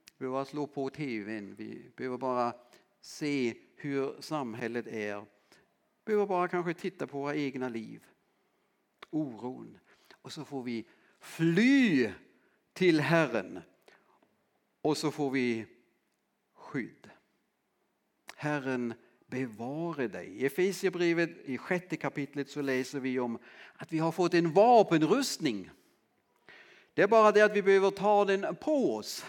Vi 0.06 0.18
behöver 0.18 0.38
bara 0.38 0.46
slå 0.46 0.68
på 0.68 0.90
tvn, 0.90 1.56
vi 1.56 1.92
behöver 1.96 2.18
bara 2.18 2.54
se 3.02 3.56
hur 3.76 4.22
samhället 4.22 4.88
är. 4.88 5.20
Vi 5.20 5.26
behöver 6.06 6.26
bara 6.26 6.48
kanske 6.48 6.74
titta 6.74 7.08
på 7.08 7.18
våra 7.18 7.36
egna 7.36 7.70
liv. 7.70 8.06
Oron. 9.10 9.78
Och 10.22 10.34
så 10.34 10.46
får 10.46 10.64
vi 10.64 10.86
fly 11.20 12.12
till 12.74 13.00
Herren. 13.00 13.60
Och 14.82 14.98
så 14.98 15.12
får 15.12 15.32
vi 15.32 15.66
skydd. 16.54 17.10
Herren 18.36 18.94
bevare 19.28 20.08
dig. 20.08 20.28
I 20.28 20.46
Efesierbrevet 20.46 21.30
i 21.46 21.58
sjätte 21.58 21.98
kapitlet 21.98 22.50
så 22.50 22.62
läser 22.62 23.00
vi 23.00 23.20
om 23.20 23.40
att 23.74 23.94
vi 23.94 24.00
har 24.00 24.12
fått 24.12 24.34
en 24.34 24.54
vapenrustning. 24.54 25.70
Det 26.94 27.02
är 27.02 27.08
bara 27.08 27.32
det 27.32 27.42
att 27.42 27.56
vi 27.56 27.62
behöver 27.62 27.92
ta 27.92 28.26
den 28.26 28.56
på 28.56 28.96
oss. 28.96 29.26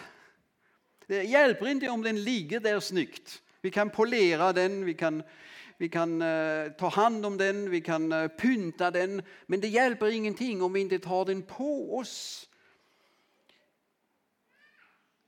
Det 1.07 1.23
hjälper 1.23 1.67
inte 1.67 1.89
om 1.89 2.01
den 2.03 2.23
ligger 2.23 2.59
där 2.59 2.79
snyggt. 2.79 3.41
Vi 3.61 3.71
kan 3.71 3.89
polera 3.89 4.53
den, 4.53 4.85
vi 4.85 4.93
kan, 4.93 5.23
vi 5.77 5.89
kan 5.89 6.21
uh, 6.21 6.71
ta 6.71 6.87
hand 6.87 7.25
om 7.25 7.37
den, 7.37 7.69
vi 7.69 7.81
kan 7.81 8.11
uh, 8.11 8.27
pynta 8.27 8.91
den. 8.91 9.21
Men 9.45 9.61
det 9.61 9.67
hjälper 9.67 10.07
ingenting 10.07 10.61
om 10.61 10.73
vi 10.73 10.79
inte 10.79 10.99
tar 10.99 11.25
den 11.25 11.41
på 11.41 11.97
oss. 11.97 12.49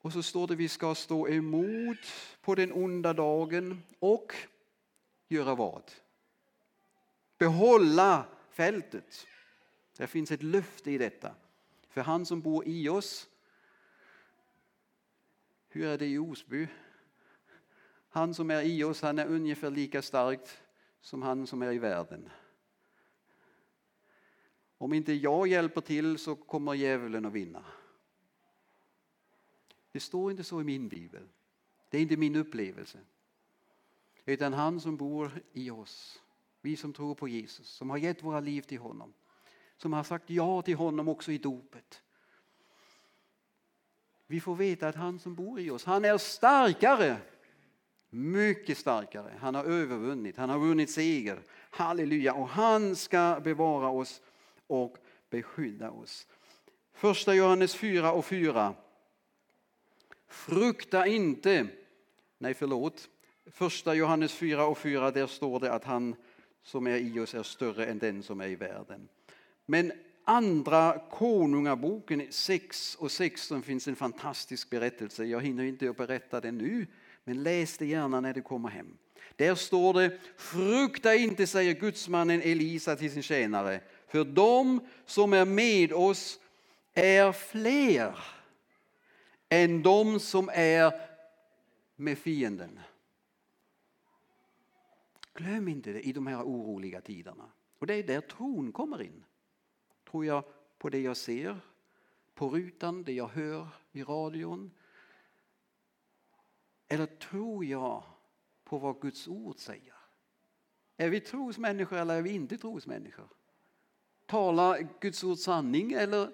Och 0.01 0.13
så 0.13 0.23
står 0.23 0.47
det 0.47 0.53
att 0.53 0.59
vi 0.59 0.69
ska 0.69 0.95
stå 0.95 1.27
emot 1.27 1.97
på 2.41 2.55
den 2.55 2.71
onda 2.73 3.13
dagen 3.13 3.83
och 3.99 4.35
göra 5.27 5.55
vad? 5.55 5.83
Behålla 7.37 8.25
fältet. 8.51 9.27
Det 9.97 10.07
finns 10.07 10.31
ett 10.31 10.43
löfte 10.43 10.91
i 10.91 10.97
detta. 10.97 11.31
För 11.97 12.01
han 12.03 12.25
som 12.25 12.41
bor 12.41 12.67
i 12.67 12.89
oss, 12.89 13.29
hur 15.67 15.85
är 15.85 15.97
det 15.97 16.05
i 16.05 16.17
Osby? 16.17 16.67
Han 18.09 18.33
som 18.33 18.51
är 18.51 18.61
i 18.61 18.83
oss 18.83 19.01
han 19.01 19.19
är 19.19 19.27
ungefär 19.27 19.69
lika 19.69 20.01
starkt 20.01 20.61
som 21.01 21.21
han 21.21 21.47
som 21.47 21.61
är 21.61 21.71
i 21.71 21.77
världen. 21.77 22.29
Om 24.77 24.93
inte 24.93 25.13
jag 25.13 25.47
hjälper 25.47 25.81
till 25.81 26.17
så 26.17 26.35
kommer 26.35 26.73
djävulen 26.73 27.25
att 27.25 27.33
vinna. 27.33 27.65
Det 29.91 29.99
står 29.99 30.31
inte 30.31 30.43
så 30.43 30.61
i 30.61 30.63
min 30.63 30.87
bibel. 30.87 31.27
Det 31.89 31.97
är 31.97 32.01
inte 32.01 32.17
min 32.17 32.35
upplevelse. 32.35 32.99
Utan 34.25 34.53
han 34.53 34.79
som 34.79 34.97
bor 34.97 35.41
i 35.53 35.69
oss, 35.69 36.21
vi 36.61 36.75
som 36.75 36.93
tror 36.93 37.15
på 37.15 37.27
Jesus, 37.27 37.67
som 37.67 37.89
har 37.89 37.97
gett 37.97 38.23
våra 38.23 38.39
liv 38.39 38.61
till 38.61 38.79
honom 38.79 39.13
som 39.77 39.93
har 39.93 40.03
sagt 40.03 40.29
ja 40.29 40.61
till 40.61 40.75
honom 40.75 41.07
också 41.07 41.31
i 41.31 41.37
dopet. 41.37 42.01
Vi 44.27 44.39
får 44.39 44.55
veta 44.55 44.87
att 44.87 44.95
han 44.95 45.19
som 45.19 45.35
bor 45.35 45.59
i 45.59 45.69
oss, 45.69 45.85
han 45.85 46.05
är 46.05 46.17
starkare. 46.17 47.17
Mycket 48.09 48.77
starkare. 48.77 49.33
Han 49.39 49.55
har 49.55 49.63
övervunnit, 49.63 50.37
han 50.37 50.49
har 50.49 50.59
vunnit 50.59 50.91
seger. 50.91 51.39
Halleluja. 51.69 52.33
Och 52.33 52.49
han 52.49 52.95
ska 52.95 53.39
bevara 53.43 53.89
oss 53.89 54.21
och 54.67 54.97
beskydda 55.29 55.91
oss. 55.91 56.27
Första 56.93 57.33
Johannes 57.33 57.75
4 57.75 58.11
och 58.11 58.25
4. 58.25 58.73
Frukta 60.27 61.07
inte, 61.07 61.67
nej 62.37 62.53
förlåt, 62.53 63.09
första 63.45 63.93
Johannes 63.93 64.33
4 64.33 64.65
och 64.65 64.77
4 64.77 65.11
där 65.11 65.27
står 65.27 65.59
det 65.59 65.73
att 65.73 65.83
han 65.83 66.15
som 66.63 66.87
är 66.87 66.97
i 66.97 67.19
oss 67.19 67.35
är 67.35 67.43
större 67.43 67.85
än 67.85 67.99
den 67.99 68.23
som 68.23 68.41
är 68.41 68.47
i 68.47 68.55
världen. 68.55 69.09
Men 69.69 69.91
andra 70.23 71.01
konungaboken 71.11 72.27
6 72.29 72.95
och 72.95 73.11
16 73.11 73.61
finns 73.61 73.87
en 73.87 73.95
fantastisk 73.95 74.69
berättelse. 74.69 75.25
Jag 75.25 75.41
hinner 75.41 75.63
inte 75.63 75.89
att 75.89 75.97
berätta 75.97 76.41
den 76.41 76.57
nu, 76.57 76.87
men 77.23 77.43
läs 77.43 77.77
det 77.77 77.85
gärna 77.85 78.21
när 78.21 78.33
du 78.33 78.41
kommer 78.41 78.69
hem. 78.69 78.97
Där 79.35 79.55
står 79.55 79.93
det, 79.93 80.19
frukta 80.37 81.15
inte, 81.15 81.47
säger 81.47 81.73
gudsmannen 81.73 82.41
Elisa 82.41 82.95
till 82.95 83.11
sin 83.11 83.23
tjänare, 83.23 83.79
för 84.07 84.25
de 84.25 84.79
som 85.05 85.33
är 85.33 85.45
med 85.45 85.93
oss 85.93 86.39
är 86.93 87.31
fler 87.31 88.17
än 89.49 89.83
de 89.83 90.19
som 90.19 90.49
är 90.53 90.93
med 91.95 92.17
fienden. 92.17 92.79
Glöm 95.33 95.67
inte 95.67 95.93
det 95.93 96.01
i 96.01 96.13
de 96.13 96.27
här 96.27 96.43
oroliga 96.43 97.01
tiderna. 97.01 97.51
Och 97.79 97.87
det 97.87 97.93
är 97.93 98.03
där 98.03 98.21
tron 98.21 98.71
kommer 98.71 99.01
in. 99.01 99.23
Tror 100.11 100.25
jag 100.25 100.43
på 100.77 100.89
det 100.89 100.99
jag 100.99 101.17
ser 101.17 101.59
på 102.33 102.49
rutan, 102.49 103.03
det 103.03 103.13
jag 103.13 103.27
hör 103.27 103.67
i 103.91 104.03
radion? 104.03 104.71
Eller 106.87 107.05
tror 107.05 107.65
jag 107.65 108.03
på 108.63 108.77
vad 108.77 109.01
Guds 109.01 109.27
ord 109.27 109.57
säger? 109.57 109.93
Är 110.97 111.09
vi 111.09 111.19
trosmänniskor 111.19 111.97
eller 111.97 112.15
är 112.15 112.21
vi 112.21 112.29
inte 112.29 112.57
trosmänniskor? 112.57 113.29
Talar 114.25 114.87
Guds 114.99 115.23
ord 115.23 115.37
sanning 115.37 115.91
eller 115.91 116.31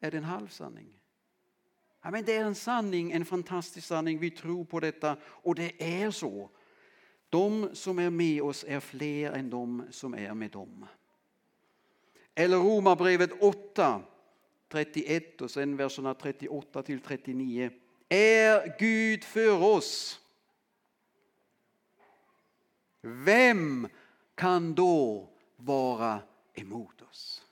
är 0.00 0.10
det 0.10 0.16
en 0.16 0.24
halvsanning? 0.24 1.00
Ja, 2.02 2.10
men 2.10 2.24
det 2.24 2.36
är 2.36 2.44
en 2.44 2.54
sanning, 2.54 3.12
en 3.12 3.24
fantastisk 3.24 3.86
sanning. 3.86 4.18
Vi 4.18 4.30
tror 4.30 4.64
på 4.64 4.80
detta 4.80 5.16
och 5.24 5.54
det 5.54 6.02
är 6.02 6.10
så. 6.10 6.50
De 7.28 7.74
som 7.74 7.98
är 7.98 8.10
med 8.10 8.42
oss 8.42 8.64
är 8.68 8.80
fler 8.80 9.32
än 9.32 9.50
de 9.50 9.84
som 9.90 10.14
är 10.14 10.34
med 10.34 10.50
dem. 10.50 10.86
Eller 12.40 12.56
Romarbrevet 12.56 13.42
8, 13.42 14.02
31 14.68 15.40
och 15.40 15.50
sen 15.50 15.76
verserna 15.76 16.14
38 16.14 16.82
till 16.82 17.00
39. 17.00 17.70
Är 18.08 18.78
Gud 18.78 19.24
för 19.24 19.62
oss? 19.62 20.20
Vem 23.00 23.88
kan 24.34 24.74
då 24.74 25.28
vara 25.56 26.22
emot 26.54 27.02
oss? 27.02 27.46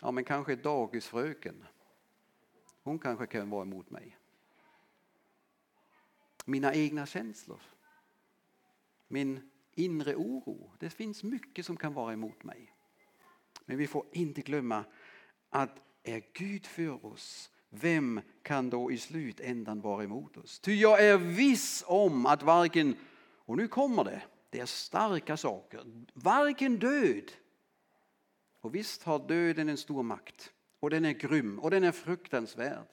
Ja, 0.00 0.10
men 0.10 0.24
kanske 0.24 0.56
dagisfröken. 0.56 1.66
Hon 2.82 2.98
kanske 2.98 3.26
kan 3.26 3.50
vara 3.50 3.62
emot 3.62 3.90
mig. 3.90 4.18
Mina 6.44 6.74
egna 6.74 7.06
känslor. 7.06 7.60
Min 9.08 9.50
inre 9.74 10.14
oro. 10.14 10.72
Det 10.78 10.90
finns 10.90 11.22
mycket 11.22 11.66
som 11.66 11.76
kan 11.76 11.94
vara 11.94 12.12
emot 12.12 12.44
mig. 12.44 12.72
Men 13.64 13.78
vi 13.78 13.86
får 13.86 14.06
inte 14.12 14.40
glömma 14.40 14.84
att 15.50 15.78
är 16.02 16.22
Gud 16.32 16.66
för 16.66 17.06
oss, 17.06 17.50
vem 17.70 18.20
kan 18.42 18.70
då 18.70 18.92
i 18.92 18.98
slutändan 18.98 19.80
vara 19.80 20.04
emot 20.04 20.36
oss? 20.36 20.60
Ty 20.60 20.74
jag 20.74 21.04
är 21.04 21.18
viss 21.18 21.84
om 21.86 22.26
att 22.26 22.42
varken, 22.42 22.96
och 23.36 23.56
nu 23.56 23.68
kommer 23.68 24.04
det, 24.04 24.22
det 24.50 24.60
är 24.60 24.66
starka 24.66 25.36
saker, 25.36 26.04
varken 26.14 26.78
död, 26.78 27.32
och 28.60 28.74
visst 28.74 29.02
har 29.02 29.28
döden 29.28 29.68
en 29.68 29.76
stor 29.76 30.02
makt, 30.02 30.52
och 30.80 30.90
den 30.90 31.04
är 31.04 31.12
grym 31.12 31.58
och 31.58 31.70
den 31.70 31.84
är 31.84 31.92
fruktansvärd 31.92 32.86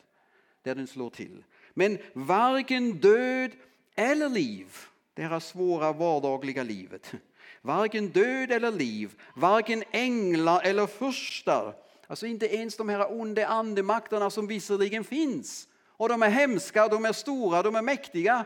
där 0.61 0.75
den 0.75 0.87
slår 0.87 1.09
till. 1.09 1.43
Men 1.73 1.97
varken 2.13 2.99
död 2.99 3.51
eller 3.95 4.29
liv, 4.29 4.75
det 5.17 5.23
här 5.23 5.39
svåra 5.39 5.93
vardagliga 5.93 6.63
livet, 6.63 7.11
varken 7.61 8.09
död 8.09 8.51
eller 8.51 8.71
liv, 8.71 9.21
varken 9.35 9.83
änglar 9.91 10.61
eller 10.63 10.87
furstar, 10.87 11.75
alltså 12.07 12.25
inte 12.27 12.55
ens 12.55 12.77
de 12.77 12.89
här 12.89 13.19
onda 13.19 13.47
andemakterna 13.47 14.29
som 14.29 14.47
visserligen 14.47 15.03
finns. 15.03 15.67
Och 15.87 16.09
de 16.09 16.23
är 16.23 16.29
hemska, 16.29 16.87
de 16.87 17.05
är 17.05 17.13
stora, 17.13 17.63
de 17.63 17.75
är 17.75 17.81
mäktiga. 17.81 18.45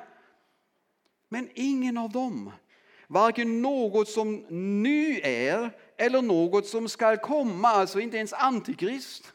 Men 1.30 1.50
ingen 1.54 1.98
av 1.98 2.10
dem, 2.10 2.52
varken 3.08 3.62
något 3.62 4.10
som 4.10 4.46
nu 4.82 5.20
är 5.24 5.72
eller 5.98 6.22
något 6.22 6.68
som 6.68 6.90
ska 6.90 7.18
komma, 7.18 7.68
alltså 7.68 8.00
inte 8.00 8.18
ens 8.18 8.34
antikrist. 8.34 9.34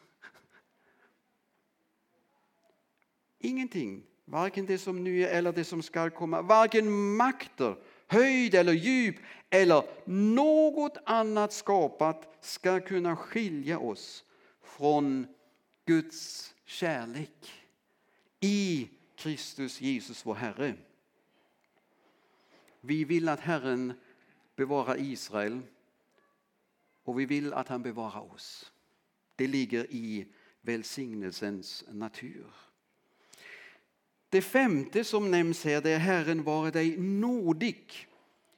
Ingenting, 3.39 4.03
varken 4.27 4.67
det 4.67 4.79
som 4.79 5.05
nu 5.05 5.23
är 5.23 5.29
eller 5.29 5.53
det 5.53 5.65
som 5.65 5.83
ska 5.83 6.11
komma, 6.11 6.43
varken 6.43 7.17
makter, 7.17 7.77
höjd 8.07 8.55
eller 8.55 8.73
djup 8.73 9.17
eller 9.51 9.85
något 10.05 10.97
annat 11.07 11.53
skapat 11.53 12.37
ska 12.41 12.81
kunna 12.81 13.17
skilja 13.17 13.79
oss 13.79 14.25
från 14.63 15.27
Guds 15.85 16.55
kärlek 16.65 17.53
i 18.41 18.89
Kristus 19.17 19.81
Jesus 19.81 20.27
vår 20.27 20.35
Herre. 20.35 20.75
Vi 22.81 23.05
vill 23.05 23.29
att 23.29 23.41
Herren 23.41 23.93
bevarar 24.57 25.01
Israel 25.01 25.61
och 27.05 27.21
vi 27.21 27.27
vill 27.27 27.53
att 27.53 27.69
han 27.69 27.83
bevarar 27.83 28.35
oss. 28.35 28.73
Det 29.37 29.47
ligger 29.47 29.87
i 29.91 30.27
välsignelsens 30.61 31.85
natur. 31.89 32.47
Det 34.37 34.43
femte 34.43 35.05
som 35.05 35.31
nämns 35.31 35.65
här 35.65 35.81
det 35.81 35.91
är 35.91 35.99
Herren 35.99 36.43
vare 36.43 36.71
dig 36.71 36.97
nådig. 36.97 38.09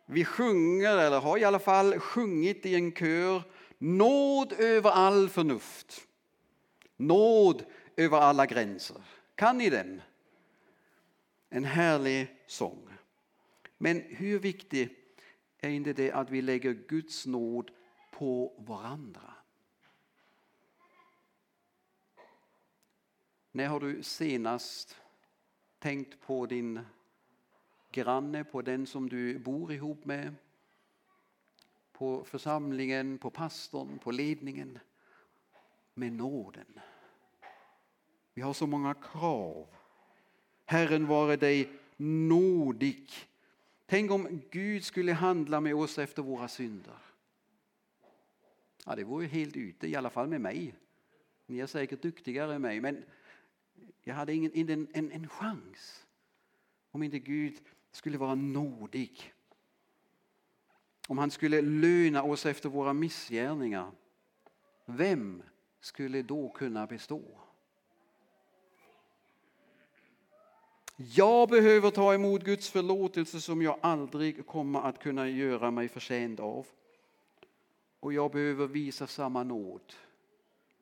Vi 0.06 0.24
sjunger, 0.24 0.98
eller 0.98 1.20
har 1.20 1.38
i 1.38 1.44
alla 1.44 1.58
fall 1.58 1.98
sjungit 1.98 2.66
i 2.66 2.74
en 2.74 2.92
kör, 2.92 3.42
nåd 3.78 4.52
över 4.52 4.90
all 4.90 5.28
förnuft. 5.28 6.06
Nåd 6.96 7.64
över 7.96 8.18
alla 8.18 8.46
gränser. 8.46 9.02
Kan 9.34 9.58
ni 9.58 9.70
den? 9.70 10.02
En 11.48 11.64
härlig 11.64 12.36
sång. 12.46 12.88
Men 13.76 14.00
hur 14.00 14.38
viktigt 14.38 15.20
är 15.60 15.70
inte 15.70 15.92
det 15.92 16.12
att 16.12 16.30
vi 16.30 16.42
lägger 16.42 16.72
Guds 16.72 17.26
nåd 17.26 17.70
på 18.10 18.54
varandra? 18.58 19.34
När 23.52 23.66
har 23.66 23.80
du 23.80 24.02
senast 24.02 24.96
tänkt 25.78 26.20
på 26.20 26.46
din 26.46 26.80
granne, 27.92 28.44
på 28.44 28.62
den 28.62 28.86
som 28.86 29.08
du 29.08 29.38
bor 29.38 29.72
ihop 29.72 30.04
med? 30.04 30.34
På 31.92 32.24
församlingen, 32.24 33.18
på 33.18 33.30
pastorn, 33.30 33.98
på 33.98 34.10
ledningen? 34.10 34.78
Med 35.94 36.12
nåden. 36.12 36.80
Vi 38.34 38.42
har 38.42 38.52
så 38.52 38.66
många 38.66 38.94
krav. 38.94 39.66
Herren 40.64 41.06
vare 41.06 41.36
dig 41.36 41.70
nådig. 41.96 43.10
Tänk 43.86 44.10
om 44.10 44.40
Gud 44.50 44.84
skulle 44.84 45.12
handla 45.12 45.60
med 45.60 45.74
oss 45.74 45.98
efter 45.98 46.22
våra 46.22 46.48
synder. 46.48 46.98
Ja, 48.86 48.96
det 48.96 49.04
vore 49.04 49.26
helt 49.26 49.56
ute, 49.56 49.86
i 49.86 49.96
alla 49.96 50.10
fall 50.10 50.28
med 50.28 50.40
mig. 50.40 50.74
Ni 51.46 51.58
är 51.58 51.66
säkert 51.66 52.02
duktigare 52.02 52.54
än 52.54 52.62
mig, 52.62 52.80
men 52.80 53.04
jag 54.02 54.14
hade 54.14 54.34
ingen, 54.34 54.52
inte 54.52 54.72
en, 54.72 54.88
en, 54.92 55.12
en 55.12 55.28
chans 55.28 56.06
om 56.90 57.02
inte 57.02 57.18
Gud 57.18 57.54
skulle 57.90 58.18
vara 58.18 58.34
nådig. 58.34 59.32
Om 61.08 61.18
han 61.18 61.30
skulle 61.30 61.62
löna 61.62 62.22
oss 62.22 62.46
efter 62.46 62.68
våra 62.68 62.92
missgärningar. 62.92 63.90
Vem 64.84 65.42
skulle 65.80 66.22
då 66.22 66.48
kunna 66.48 66.86
bestå? 66.86 67.22
Jag 70.96 71.48
behöver 71.48 71.90
ta 71.90 72.14
emot 72.14 72.44
Guds 72.44 72.70
förlåtelse 72.70 73.40
som 73.40 73.62
jag 73.62 73.78
aldrig 73.82 74.46
kommer 74.46 74.80
att 74.80 74.98
kunna 74.98 75.28
göra 75.28 75.70
mig 75.70 75.88
förtjänt 75.88 76.40
av. 76.40 76.66
Och 78.00 78.12
jag 78.12 78.30
behöver 78.32 78.66
visa 78.66 79.06
samma 79.06 79.42
nåd 79.42 79.94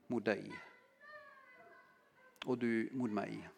mot 0.06 0.24
dig 0.24 0.52
och 2.46 2.58
du 2.58 2.88
mot 2.92 3.10
mig. 3.10 3.48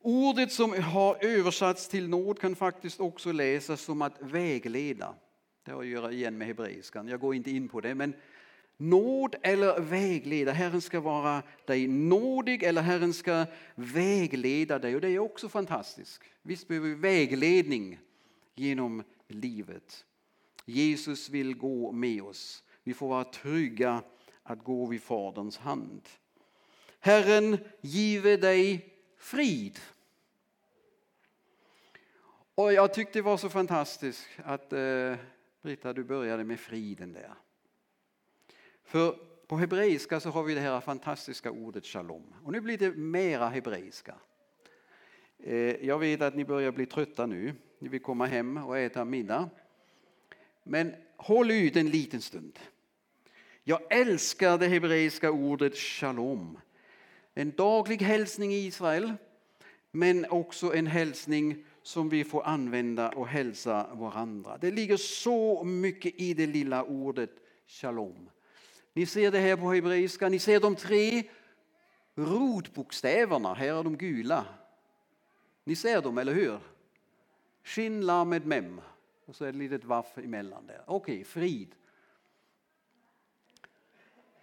Ordet 0.00 0.52
som 0.52 0.82
har 0.82 1.24
översatts 1.24 1.88
till 1.88 2.08
nåd 2.08 2.38
kan 2.38 2.56
faktiskt 2.56 3.00
också 3.00 3.32
läsas 3.32 3.80
som 3.80 4.02
att 4.02 4.20
vägleda. 4.20 5.14
Det 5.64 5.72
har 5.72 5.80
att 5.80 5.86
göra 5.86 6.12
igen 6.12 6.38
med 6.38 6.46
hebreiskan, 6.46 7.08
jag 7.08 7.20
går 7.20 7.34
inte 7.34 7.50
in 7.50 7.68
på 7.68 7.80
det. 7.80 7.94
Men 7.94 8.14
nåd 8.76 9.34
eller 9.42 9.80
vägleda, 9.80 10.52
Herren 10.52 10.80
ska 10.80 11.00
vara 11.00 11.42
dig 11.66 11.86
nådig 11.86 12.62
eller 12.62 12.82
Herren 12.82 13.12
ska 13.12 13.46
vägleda 13.74 14.78
dig. 14.78 14.94
Och 14.94 15.00
det 15.00 15.08
är 15.08 15.18
också 15.18 15.48
fantastiskt. 15.48 16.20
Visst 16.42 16.68
behöver 16.68 16.88
vi 16.88 16.94
vägledning 16.94 17.98
genom 18.54 19.02
livet. 19.28 20.04
Jesus 20.64 21.30
vill 21.30 21.54
gå 21.54 21.92
med 21.92 22.22
oss. 22.22 22.62
Vi 22.82 22.94
får 22.94 23.08
vara 23.08 23.24
trygga 23.24 24.02
att 24.44 24.64
gå 24.64 24.86
vid 24.86 25.02
Faderns 25.02 25.58
hand. 25.58 26.08
Herren 27.00 27.58
give 27.80 28.36
dig 28.36 28.94
frid. 29.16 29.78
Och 32.54 32.72
jag 32.72 32.94
tyckte 32.94 33.18
det 33.18 33.22
var 33.22 33.36
så 33.36 33.48
fantastiskt 33.48 34.28
att 34.44 34.72
eh, 34.72 35.14
Britta, 35.62 35.92
du 35.92 36.04
började 36.04 36.44
med 36.44 36.60
friden 36.60 37.12
där. 37.12 37.34
För 38.84 39.18
på 39.46 39.56
hebreiska 39.56 40.20
så 40.20 40.30
har 40.30 40.42
vi 40.42 40.54
det 40.54 40.60
här 40.60 40.80
fantastiska 40.80 41.50
ordet 41.50 41.86
shalom. 41.86 42.34
Och 42.44 42.52
nu 42.52 42.60
blir 42.60 42.78
det 42.78 42.90
mera 42.96 43.48
hebreiska. 43.48 44.14
Eh, 45.38 45.86
jag 45.86 45.98
vet 45.98 46.22
att 46.22 46.36
ni 46.36 46.44
börjar 46.44 46.72
bli 46.72 46.86
trötta 46.86 47.26
nu. 47.26 47.54
Ni 47.78 47.88
vill 47.88 48.02
komma 48.02 48.26
hem 48.26 48.56
och 48.56 48.78
äta 48.78 49.04
middag. 49.04 49.50
Men 50.62 50.94
håll 51.16 51.50
ut 51.50 51.76
en 51.76 51.90
liten 51.90 52.20
stund. 52.20 52.58
Jag 53.66 53.80
älskar 53.90 54.58
det 54.58 54.66
hebreiska 54.66 55.30
ordet 55.30 55.76
shalom. 55.76 56.58
En 57.34 57.50
daglig 57.50 58.02
hälsning 58.02 58.52
i 58.52 58.66
Israel, 58.66 59.12
men 59.90 60.26
också 60.30 60.74
en 60.74 60.86
hälsning 60.86 61.64
som 61.82 62.08
vi 62.08 62.24
får 62.24 62.46
använda 62.46 63.08
och 63.08 63.28
hälsa 63.28 63.86
varandra. 63.92 64.58
Det 64.60 64.70
ligger 64.70 64.96
så 64.96 65.64
mycket 65.64 66.14
i 66.20 66.34
det 66.34 66.46
lilla 66.46 66.84
ordet 66.84 67.30
shalom. 67.66 68.30
Ni 68.92 69.06
ser 69.06 69.30
det 69.30 69.38
här 69.38 69.56
på 69.56 69.72
hebreiska, 69.72 70.28
ni 70.28 70.38
ser 70.38 70.60
de 70.60 70.76
tre 70.76 71.22
rotbokstäverna, 72.14 73.54
här 73.54 73.78
är 73.78 73.84
de 73.84 73.96
gula. 73.96 74.44
Ni 75.64 75.76
ser 75.76 76.02
dem, 76.02 76.18
eller 76.18 76.34
hur? 76.34 76.58
Shin, 77.62 78.06
lamed, 78.06 78.46
mem. 78.46 78.80
Och 79.26 79.36
så 79.36 79.44
är 79.44 79.52
det 79.52 79.64
ett 79.64 79.70
litet 79.70 79.84
vaff 79.84 80.18
emellan. 80.18 80.70
Okej, 80.86 81.14
okay, 81.14 81.24
frid. 81.24 81.74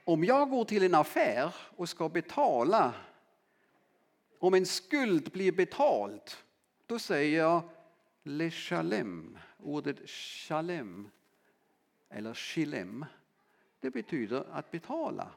Om 0.06 0.24
jag 0.24 0.50
går 0.50 0.66
till 0.66 0.84
en 0.84 0.96
affär 0.96 1.56
och 1.76 1.90
ska 1.90 2.10
betala, 2.10 2.94
om 4.40 4.54
en 4.54 4.66
skuld 4.66 5.32
blir 5.32 5.52
betald, 5.52 6.22
då 6.86 7.00
säger 7.00 7.38
jag 7.38 7.64
le 8.24 8.52
shalem, 8.52 9.38
ordet 9.60 10.10
shalem 10.10 11.10
eller 12.10 12.34
shilem. 12.34 13.06
Det 13.80 13.90
betyder 13.90 14.46
att 14.52 14.72
betala. 14.72 15.32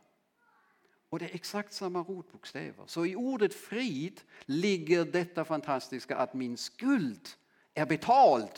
Och 1.09 1.19
det 1.19 1.25
är 1.25 1.35
exakt 1.35 1.73
samma 1.73 1.99
rotbokstäver. 1.99 2.85
Så 2.87 3.07
i 3.07 3.17
ordet 3.17 3.55
frid 3.55 4.21
ligger 4.45 5.05
detta 5.05 5.45
fantastiska 5.45 6.17
att 6.17 6.35
min 6.35 6.57
skuld 6.57 7.29
är 7.75 7.87
betald. 7.87 8.51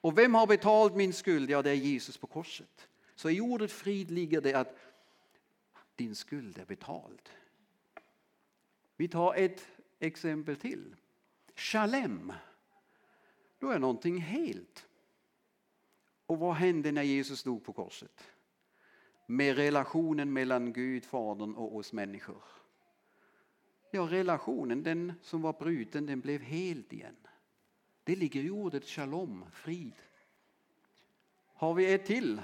Och 0.00 0.18
vem 0.18 0.34
har 0.34 0.46
betalt 0.46 0.94
min 0.94 1.12
skuld? 1.12 1.50
Ja, 1.50 1.62
det 1.62 1.70
är 1.70 1.74
Jesus 1.74 2.16
på 2.16 2.26
korset. 2.26 2.88
Så 3.14 3.30
i 3.30 3.40
ordet 3.40 3.72
frid 3.72 4.10
ligger 4.10 4.40
det 4.40 4.54
att 4.54 4.76
din 5.98 6.14
skuld 6.14 6.58
är 6.58 6.64
betald. 6.64 7.30
Vi 8.96 9.08
tar 9.08 9.34
ett 9.34 9.68
exempel 9.98 10.56
till. 10.56 10.96
Shalem. 11.54 12.32
Då 13.58 13.70
är 13.70 13.78
någonting 13.78 14.18
helt. 14.18 14.88
Och 16.26 16.38
vad 16.38 16.54
hände 16.54 16.92
när 16.92 17.02
Jesus 17.02 17.42
dog 17.42 17.64
på 17.64 17.72
korset? 17.72 18.22
Med 19.26 19.56
relationen 19.56 20.32
mellan 20.32 20.72
Gud, 20.72 21.04
Fadern 21.04 21.54
och 21.54 21.76
oss 21.76 21.92
människor. 21.92 22.42
Ja, 23.90 24.02
relationen 24.02 24.82
den 24.82 25.12
som 25.22 25.42
var 25.42 25.52
bruten 25.52 26.06
den 26.06 26.20
blev 26.20 26.40
helt 26.40 26.92
igen. 26.92 27.16
Det 28.04 28.16
ligger 28.16 28.42
i 28.42 28.50
ordet 28.50 28.84
shalom, 28.84 29.44
frid. 29.52 29.94
Har 31.54 31.74
vi 31.74 31.94
ett 31.94 32.06
till? 32.06 32.42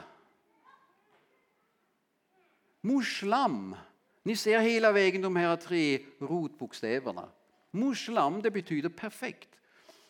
Mushlam, 2.85 3.77
Ni 4.23 4.37
ser 4.37 4.61
hela 4.61 4.93
vägen 4.93 5.23
de 5.23 5.37
här 5.37 5.57
tre 5.57 6.07
rotbokstäverna. 6.19 7.29
Muslam 7.71 8.43
det 8.43 8.51
betyder 8.51 8.89
perfekt. 8.89 9.49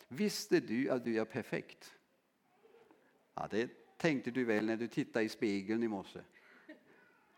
Visste 0.07 0.59
du 0.59 0.89
att 0.89 1.03
du 1.03 1.19
är 1.19 1.25
perfekt? 1.25 1.93
Ja, 3.33 3.47
det 3.51 3.97
tänkte 3.97 4.31
du 4.31 4.45
väl 4.45 4.65
när 4.65 4.77
du 4.77 4.87
tittade 4.87 5.25
i 5.25 5.29
spegeln 5.29 5.83
i 5.83 5.87
morse. 5.87 6.19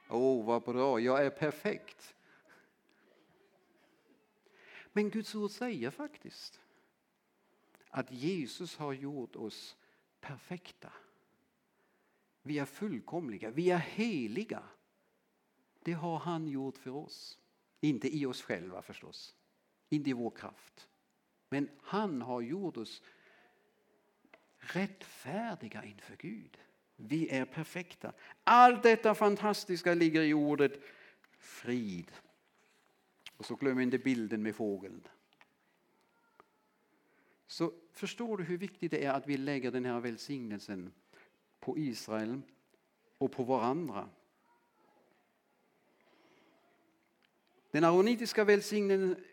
Åh, 0.09 0.17
oh, 0.17 0.45
vad 0.45 0.63
bra, 0.63 0.99
jag 0.99 1.25
är 1.25 1.29
perfekt. 1.29 2.15
Men 4.93 5.09
Guds 5.09 5.35
ord 5.35 5.51
säger 5.51 5.89
faktiskt 5.89 6.59
att 7.89 8.11
Jesus 8.11 8.77
har 8.77 8.93
gjort 8.93 9.35
oss 9.35 9.77
perfekta. 10.21 10.93
Vi 12.41 12.59
är 12.59 12.65
fullkomliga, 12.65 13.51
vi 13.51 13.71
är 13.71 13.77
heliga. 13.77 14.63
Det 15.87 15.93
har 15.93 16.19
han 16.19 16.47
gjort 16.47 16.77
för 16.77 16.95
oss. 16.95 17.37
Inte 17.81 18.17
i 18.17 18.25
oss 18.25 18.41
själva 18.41 18.81
förstås, 18.81 19.35
inte 19.89 20.09
i 20.09 20.13
vår 20.13 20.29
kraft. 20.29 20.87
Men 21.49 21.69
han 21.81 22.21
har 22.21 22.41
gjort 22.41 22.77
oss 22.77 23.01
rättfärdiga 24.57 25.83
inför 25.83 26.15
Gud. 26.15 26.57
Vi 26.95 27.29
är 27.29 27.45
perfekta. 27.45 28.13
Allt 28.43 28.83
detta 28.83 29.15
fantastiska 29.15 29.93
ligger 29.93 30.21
i 30.21 30.33
ordet 30.33 30.81
frid. 31.37 32.11
Och 33.37 33.45
så 33.45 33.55
glöm 33.55 33.79
inte 33.79 33.97
bilden 33.97 34.43
med 34.43 34.55
fågeln. 34.55 35.07
Så 37.47 37.73
förstår 37.91 38.37
du 38.37 38.43
hur 38.43 38.57
viktigt 38.57 38.91
det 38.91 39.05
är 39.05 39.11
att 39.11 39.27
vi 39.27 39.37
lägger 39.37 39.71
den 39.71 39.85
här 39.85 39.99
välsignelsen 39.99 40.93
på 41.59 41.77
Israel 41.77 42.41
och 43.17 43.31
på 43.31 43.43
varandra. 43.43 44.09
Den 47.77 47.83
aronitiska 47.83 48.43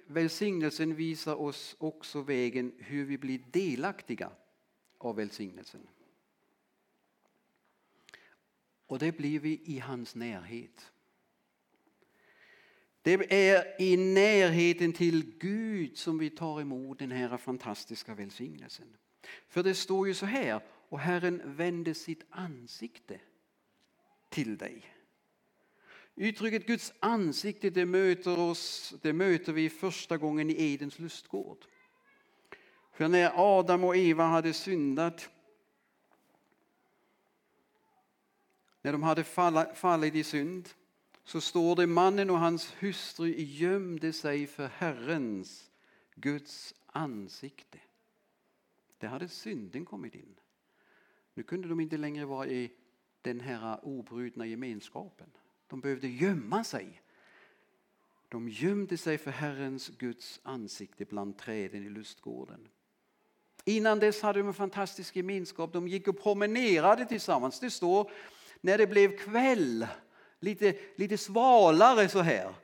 välsignelsen 0.07 0.95
visar 0.95 1.35
oss 1.35 1.77
också 1.79 2.23
vägen 2.23 2.73
hur 2.79 3.05
vi 3.05 3.19
blir 3.19 3.41
delaktiga 3.51 4.31
av 4.99 5.17
välsignelsen. 5.17 5.87
Och 8.87 8.99
det 8.99 9.17
blir 9.17 9.41
vi 9.41 9.61
i 9.65 9.79
hans 9.79 10.15
närhet. 10.15 10.93
Det 13.03 13.33
är 13.33 13.83
i 13.83 13.97
närheten 13.97 14.93
till 14.93 15.39
Gud 15.39 15.97
som 15.97 16.19
vi 16.19 16.31
tar 16.31 16.61
emot 16.61 16.99
den 16.99 17.11
här 17.11 17.37
fantastiska 17.37 18.15
välsignelsen. 18.15 18.97
För 19.49 19.63
det 19.63 19.75
står 19.75 20.09
ju 20.09 20.15
så 20.15 20.27
här, 20.27 20.61
och 20.89 20.99
Herren 20.99 21.57
vände 21.57 21.95
sitt 21.95 22.25
ansikte 22.31 23.21
till 24.29 24.57
dig. 24.57 24.94
Uttrycket 26.17 26.67
Guds 26.67 26.93
ansikte 27.01 27.71
det 27.71 27.87
möter, 27.87 28.39
oss, 28.39 28.95
det 29.03 29.13
möter 29.13 29.53
vi 29.53 29.71
första 29.71 30.17
gången 30.17 30.51
i 30.51 30.73
Edens 30.73 30.99
lustgård. 30.99 31.65
För 32.93 33.09
när 33.09 33.33
Adam 33.35 33.85
och 33.85 33.97
Eva 33.97 34.25
hade 34.25 34.53
syndat, 34.53 35.31
när 38.83 38.93
de 38.93 39.03
hade 39.03 39.25
fallit 39.75 40.15
i 40.15 40.25
synd, 40.25 40.69
så 41.25 41.41
står 41.41 41.77
det 41.77 41.87
mannen 41.87 42.31
och 42.31 42.39
hans 42.39 42.75
hustru 42.79 43.35
gömde 43.39 44.13
sig 44.13 44.47
för 44.47 44.67
Herrens, 44.67 45.71
Guds 46.15 46.75
ansikte. 46.87 47.79
Där 48.99 49.09
hade 49.09 49.29
synden 49.29 49.85
kommit 49.85 50.15
in. 50.15 50.35
Nu 51.35 51.43
kunde 51.43 51.69
de 51.69 51.81
inte 51.81 51.97
längre 51.97 52.25
vara 52.25 52.47
i 52.47 52.73
den 53.21 53.41
här 53.41 53.81
obrutna 53.83 54.47
gemenskapen. 54.47 55.31
De 55.67 55.81
behövde 55.81 56.09
gömma 56.09 56.65
sig. 56.65 57.03
De 58.29 58.49
gömde 58.49 58.97
sig 58.97 59.19
för 59.19 59.31
Herrens, 59.31 59.89
Guds 59.89 60.41
ansikte 60.43 61.05
bland 61.05 61.39
träden 61.39 61.87
i 61.87 61.89
lustgården. 61.89 62.69
Innan 63.65 63.99
dess 63.99 64.23
hade 64.23 64.39
de 64.39 64.49
en 64.49 64.55
fantastisk 64.55 65.17
gemenskap. 65.17 65.73
De 65.73 65.89
gick 65.89 66.09
och 66.09 66.23
promenerade 66.23 67.05
tillsammans. 67.05 67.61
Det 67.61 67.71
står 67.71 68.11
när 68.61 68.79
det 68.79 68.87
blev 68.87 69.17
kväll, 69.17 69.87
lite, 70.41 70.77
lite 70.97 71.19
svalare 71.19 72.09
så 72.09 72.21
här. 72.21 72.55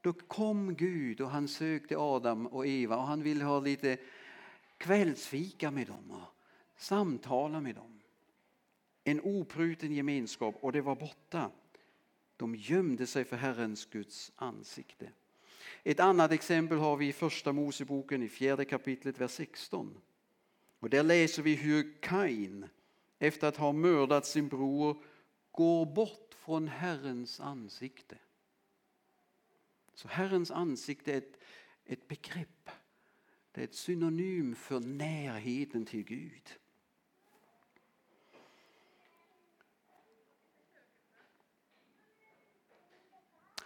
Då 0.00 0.12
kom 0.12 0.74
Gud 0.74 1.20
och 1.20 1.30
han 1.30 1.48
sökte 1.48 1.96
Adam 1.98 2.46
och 2.46 2.66
Eva 2.66 2.96
och 2.96 3.06
han 3.06 3.22
ville 3.22 3.44
ha 3.44 3.60
lite 3.60 3.98
kvällsfika 4.78 5.70
med 5.70 5.86
dem 5.86 6.10
och 6.10 6.34
samtala 6.76 7.60
med 7.60 7.74
dem. 7.74 8.00
En 9.04 9.20
opruten 9.20 9.92
gemenskap 9.92 10.54
och 10.60 10.72
det 10.72 10.80
var 10.80 10.96
borta. 10.96 11.50
De 12.38 12.54
gömde 12.54 13.06
sig 13.06 13.24
för 13.24 13.36
Herrens 13.36 13.84
Guds 13.84 14.32
ansikte. 14.36 15.10
Ett 15.82 16.00
annat 16.00 16.32
exempel 16.32 16.78
har 16.78 16.96
vi 16.96 17.08
i 17.08 17.12
Första 17.12 17.52
Moseboken 17.52 18.22
i 18.22 18.28
fjärde 18.28 18.64
kapitlet, 18.64 19.20
vers 19.20 19.30
16. 19.30 20.00
Och 20.78 20.90
där 20.90 21.02
läser 21.02 21.42
vi 21.42 21.54
hur 21.54 22.02
Kain, 22.02 22.66
efter 23.18 23.48
att 23.48 23.56
ha 23.56 23.72
mördat 23.72 24.26
sin 24.26 24.48
bror, 24.48 25.02
går 25.50 25.86
bort 25.86 26.34
från 26.34 26.68
Herrens 26.68 27.40
ansikte. 27.40 28.18
Så 29.94 30.08
Herrens 30.08 30.50
ansikte 30.50 31.12
är 31.12 31.18
ett, 31.18 31.38
ett 31.84 32.08
begrepp. 32.08 32.70
Det 33.52 33.60
är 33.60 33.64
ett 33.64 33.74
synonym 33.74 34.54
för 34.54 34.80
närheten 34.80 35.86
till 35.86 36.04
Gud. 36.04 36.58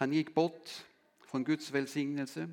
Han 0.03 0.13
gick 0.13 0.33
bort 0.33 0.85
från 1.19 1.43
Guds 1.43 1.71
välsignelse. 1.71 2.49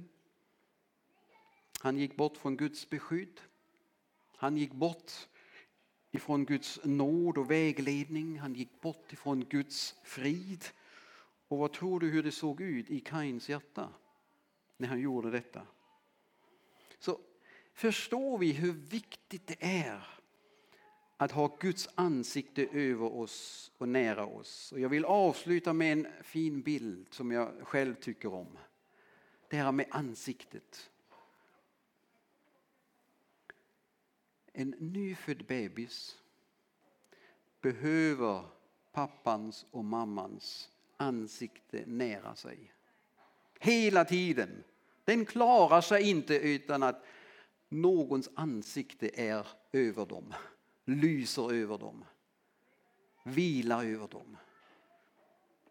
Han 1.81 1.97
gick 1.97 2.17
bort 2.17 2.37
från 2.37 2.57
Guds 2.57 2.91
beskydd. 2.91 3.41
Han 4.37 4.57
gick 4.57 4.73
bort 4.73 5.13
ifrån 6.11 6.45
Guds 6.45 6.81
nåd 6.85 7.39
och 7.39 7.51
vägledning. 7.51 8.39
Han 8.39 8.55
gick 8.55 8.81
bort 8.81 9.13
ifrån 9.13 9.45
Guds 9.45 9.95
frid. 10.05 10.65
Och 11.49 11.59
vad 11.59 11.73
tror 11.73 12.01
du 12.01 12.11
hur 12.11 12.23
det 12.23 12.33
såg 12.33 12.61
ut 12.61 12.91
i 12.91 13.01
Kains 13.01 13.49
hjärta 13.49 13.89
när 14.77 14.89
han 14.89 15.01
gjorde 15.01 15.31
detta? 15.31 15.67
Så 16.99 17.21
förstår 17.73 18.39
vi 18.39 18.53
hur 18.53 18.73
viktigt 18.73 19.47
det 19.47 19.65
är 19.65 20.20
att 21.21 21.33
ha 21.33 21.57
Guds 21.61 21.89
ansikte 21.95 22.67
över 22.67 23.15
oss 23.15 23.73
och 23.79 23.89
nära 23.89 24.27
oss. 24.27 24.73
Och 24.73 24.81
jag 24.81 24.89
vill 24.89 25.05
avsluta 25.05 25.73
med 25.73 25.93
en 25.93 26.07
fin 26.23 26.63
bild 26.63 27.07
som 27.11 27.31
jag 27.31 27.53
själv 27.63 27.95
tycker 27.95 28.35
om. 28.35 28.59
Det 29.49 29.57
här 29.57 29.73
med 29.73 29.87
ansiktet. 29.91 30.91
En 34.53 34.71
nyfödd 34.79 35.45
bebis 35.47 36.19
behöver 37.61 38.45
pappans 38.93 39.67
och 39.71 39.85
mammans 39.85 40.71
ansikte 40.97 41.85
nära 41.87 42.35
sig. 42.35 42.73
Hela 43.59 44.05
tiden. 44.05 44.65
Den 45.05 45.27
klarar 45.27 45.81
sig 45.81 46.11
inte 46.11 46.35
utan 46.39 46.83
att 46.83 47.05
någons 47.69 48.31
ansikte 48.35 49.11
är 49.15 49.47
över 49.73 50.07
dem 50.07 50.35
lyser 50.91 51.53
över 51.53 51.79
dem, 51.79 52.05
vilar 53.25 53.85
över 53.85 54.09
dem. 54.09 54.37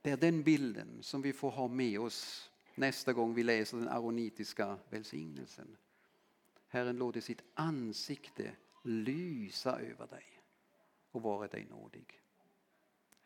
Det 0.02 0.12
är 0.12 0.18
den 0.18 0.44
bilden 0.44 1.04
som 1.04 1.22
vi 1.22 1.34
får 1.34 1.52
ha 1.52 1.68
med 1.68 2.00
oss 2.00 2.52
nästa 2.76 3.14
gång 3.14 3.34
vi 3.34 3.44
läser 3.44 3.78
den 3.78 3.88
aronitiska 3.88 4.78
välsignelsen. 4.90 5.78
Herren 6.68 6.98
låter 6.98 7.22
sitt 7.22 7.44
ansikte 7.54 8.52
lysa 8.84 9.80
över 9.80 10.08
dig 10.08 10.26
och 11.12 11.22
vara 11.22 11.48
dig 11.48 11.66
nådig. 11.66 12.22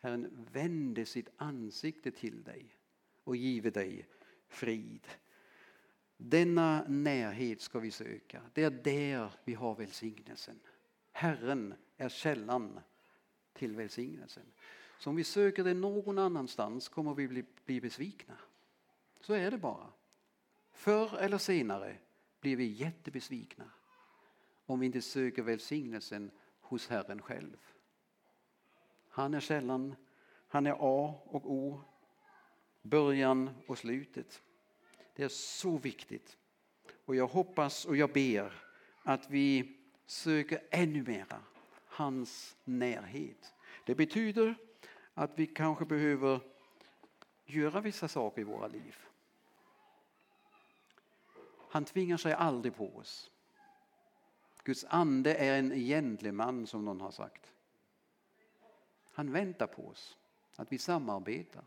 Herren 0.00 0.46
vände 0.52 1.06
sitt 1.06 1.28
ansikte 1.36 2.10
till 2.10 2.42
dig 2.42 2.76
och 3.24 3.36
give 3.36 3.70
dig 3.70 4.08
frid. 4.48 5.06
Denna 6.16 6.84
närhet 6.88 7.60
ska 7.60 7.78
vi 7.78 7.90
söka. 7.90 8.42
Det 8.52 8.62
är 8.62 8.70
där 8.70 9.32
vi 9.44 9.54
har 9.54 9.74
välsignelsen. 9.74 10.60
Herren 11.12 11.74
är 11.96 12.08
källan 12.08 12.80
till 13.52 13.76
välsignelsen. 13.76 14.52
Så 14.98 15.10
om 15.10 15.16
vi 15.16 15.24
söker 15.24 15.64
det 15.64 15.74
någon 15.74 16.18
annanstans 16.18 16.88
kommer 16.88 17.14
vi 17.14 17.28
bli, 17.28 17.44
bli 17.64 17.80
besvikna. 17.80 18.34
Så 19.20 19.32
är 19.32 19.50
det 19.50 19.58
bara. 19.58 19.92
Förr 20.72 21.18
eller 21.18 21.38
senare 21.38 21.96
blir 22.40 22.56
vi 22.56 22.64
jättebesvikna 22.64 23.70
om 24.66 24.80
vi 24.80 24.86
inte 24.86 25.02
söker 25.02 25.42
välsignelsen 25.42 26.30
hos 26.60 26.88
Herren 26.88 27.22
själv. 27.22 27.56
Han 29.08 29.34
är 29.34 29.40
källan, 29.40 29.94
han 30.48 30.66
är 30.66 30.76
A 30.80 31.20
och 31.24 31.52
O, 31.52 31.80
början 32.82 33.50
och 33.66 33.78
slutet. 33.78 34.42
Det 35.14 35.22
är 35.22 35.28
så 35.28 35.78
viktigt. 35.78 36.36
Och 37.04 37.16
jag 37.16 37.26
hoppas 37.26 37.84
och 37.84 37.96
jag 37.96 38.12
ber 38.12 38.52
att 39.02 39.30
vi 39.30 39.78
söker 40.06 40.62
ännu 40.70 41.02
mera 41.02 41.40
hans 41.94 42.56
närhet. 42.64 43.54
Det 43.84 43.94
betyder 43.94 44.54
att 45.14 45.30
vi 45.38 45.46
kanske 45.46 45.84
behöver 45.84 46.40
göra 47.44 47.80
vissa 47.80 48.08
saker 48.08 48.40
i 48.40 48.44
våra 48.44 48.66
liv. 48.66 48.96
Han 51.70 51.84
tvingar 51.84 52.16
sig 52.16 52.32
aldrig 52.32 52.76
på 52.76 52.96
oss. 52.96 53.30
Guds 54.64 54.84
ande 54.88 55.34
är 55.34 55.58
en 55.58 55.70
gentleman 55.70 56.66
som 56.66 56.84
någon 56.84 57.00
har 57.00 57.10
sagt. 57.10 57.52
Han 59.12 59.32
väntar 59.32 59.66
på 59.66 59.88
oss, 59.88 60.18
att 60.56 60.72
vi 60.72 60.78
samarbetar. 60.78 61.64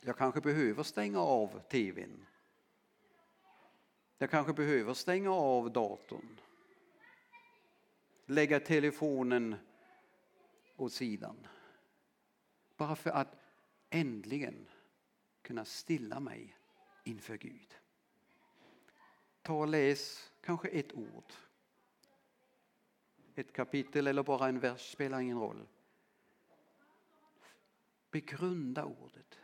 Jag 0.00 0.16
kanske 0.16 0.40
behöver 0.40 0.82
stänga 0.82 1.20
av 1.20 1.60
tvn. 1.70 2.26
Jag 4.18 4.30
kanske 4.30 4.52
behöver 4.52 4.94
stänga 4.94 5.32
av 5.32 5.72
datorn. 5.72 6.40
Lägga 8.26 8.60
telefonen 8.60 9.56
åt 10.76 10.92
sidan. 10.92 11.46
Bara 12.76 12.96
för 12.96 13.10
att 13.10 13.36
äntligen 13.90 14.68
kunna 15.42 15.64
stilla 15.64 16.20
mig 16.20 16.56
inför 17.04 17.36
Gud. 17.36 17.74
Ta 19.42 19.54
och 19.54 19.68
läs 19.68 20.32
kanske 20.40 20.68
ett 20.68 20.92
ord. 20.92 21.32
Ett 23.34 23.52
kapitel 23.52 24.06
eller 24.06 24.22
bara 24.22 24.48
en 24.48 24.60
vers 24.60 24.92
spelar 24.92 25.20
ingen 25.20 25.38
roll. 25.38 25.68
Begrunda 28.10 28.84
ordet. 28.84 29.38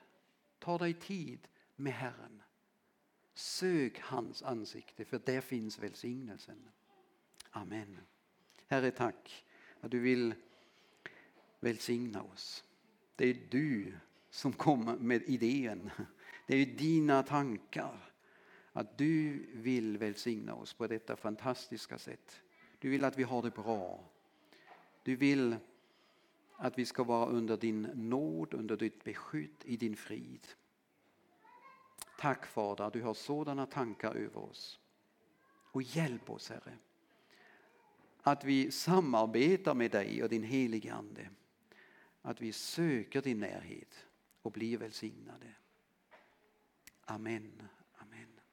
Ta 0.59 0.79
dig 0.79 0.95
tid 0.95 1.49
med 1.77 1.93
Herren. 1.93 2.43
Sök 3.35 4.01
hans 4.01 4.43
ansikte 4.43 5.05
för 5.05 5.19
där 5.19 5.41
finns 5.41 5.79
välsignelsen. 5.79 6.69
Amen. 7.51 8.01
Herre 8.73 8.91
tack 8.91 9.45
att 9.81 9.91
du 9.91 10.01
vill 10.01 10.35
välsigna 11.61 12.23
oss. 12.23 12.65
Det 13.17 13.27
är 13.27 13.39
du 13.51 13.93
som 14.31 14.53
kommer 14.53 14.97
med 14.97 15.23
idén. 15.23 15.91
Det 16.47 16.57
är 16.57 16.67
dina 16.67 17.23
tankar. 17.23 18.13
Att 18.73 18.99
du 18.99 19.47
vill 19.53 19.99
välsigna 19.99 20.55
oss 20.55 20.75
på 20.75 20.87
detta 20.87 21.17
fantastiska 21.17 21.99
sätt. 21.99 22.43
Du 22.79 22.91
vill 22.91 23.05
att 23.05 23.19
vi 23.19 23.23
har 23.23 23.43
det 23.43 23.51
bra. 23.51 24.11
Du 25.03 25.17
vill 25.17 25.57
att 26.57 26.79
vi 26.79 26.87
ska 26.87 27.05
vara 27.05 27.27
under 27.27 27.57
din 27.57 27.83
nåd, 27.83 28.55
under 28.55 28.77
ditt 28.77 29.05
beskydd, 29.05 29.57
i 29.65 29.77
din 29.77 29.97
frid. 29.97 30.47
Tack 32.19 32.47
Fader, 32.47 32.91
du 32.93 33.03
har 33.03 33.15
sådana 33.15 33.67
tankar 33.67 34.15
över 34.15 34.39
oss. 34.39 34.81
Och 35.73 35.83
hjälp 35.83 36.31
oss 36.31 36.49
Herre. 36.51 36.79
Att 38.23 38.45
vi 38.45 38.71
samarbetar 38.71 39.75
med 39.75 39.91
dig 39.91 40.23
och 40.23 40.29
din 40.29 40.43
helige 40.43 40.95
Ande. 40.95 41.29
Att 42.23 42.41
vi 42.41 42.53
söker 42.53 43.23
din 43.23 43.41
närhet 43.41 44.07
och 44.43 44.53
blir 44.53 44.79
välsignade. 44.79 45.55
Amen. 47.05 47.63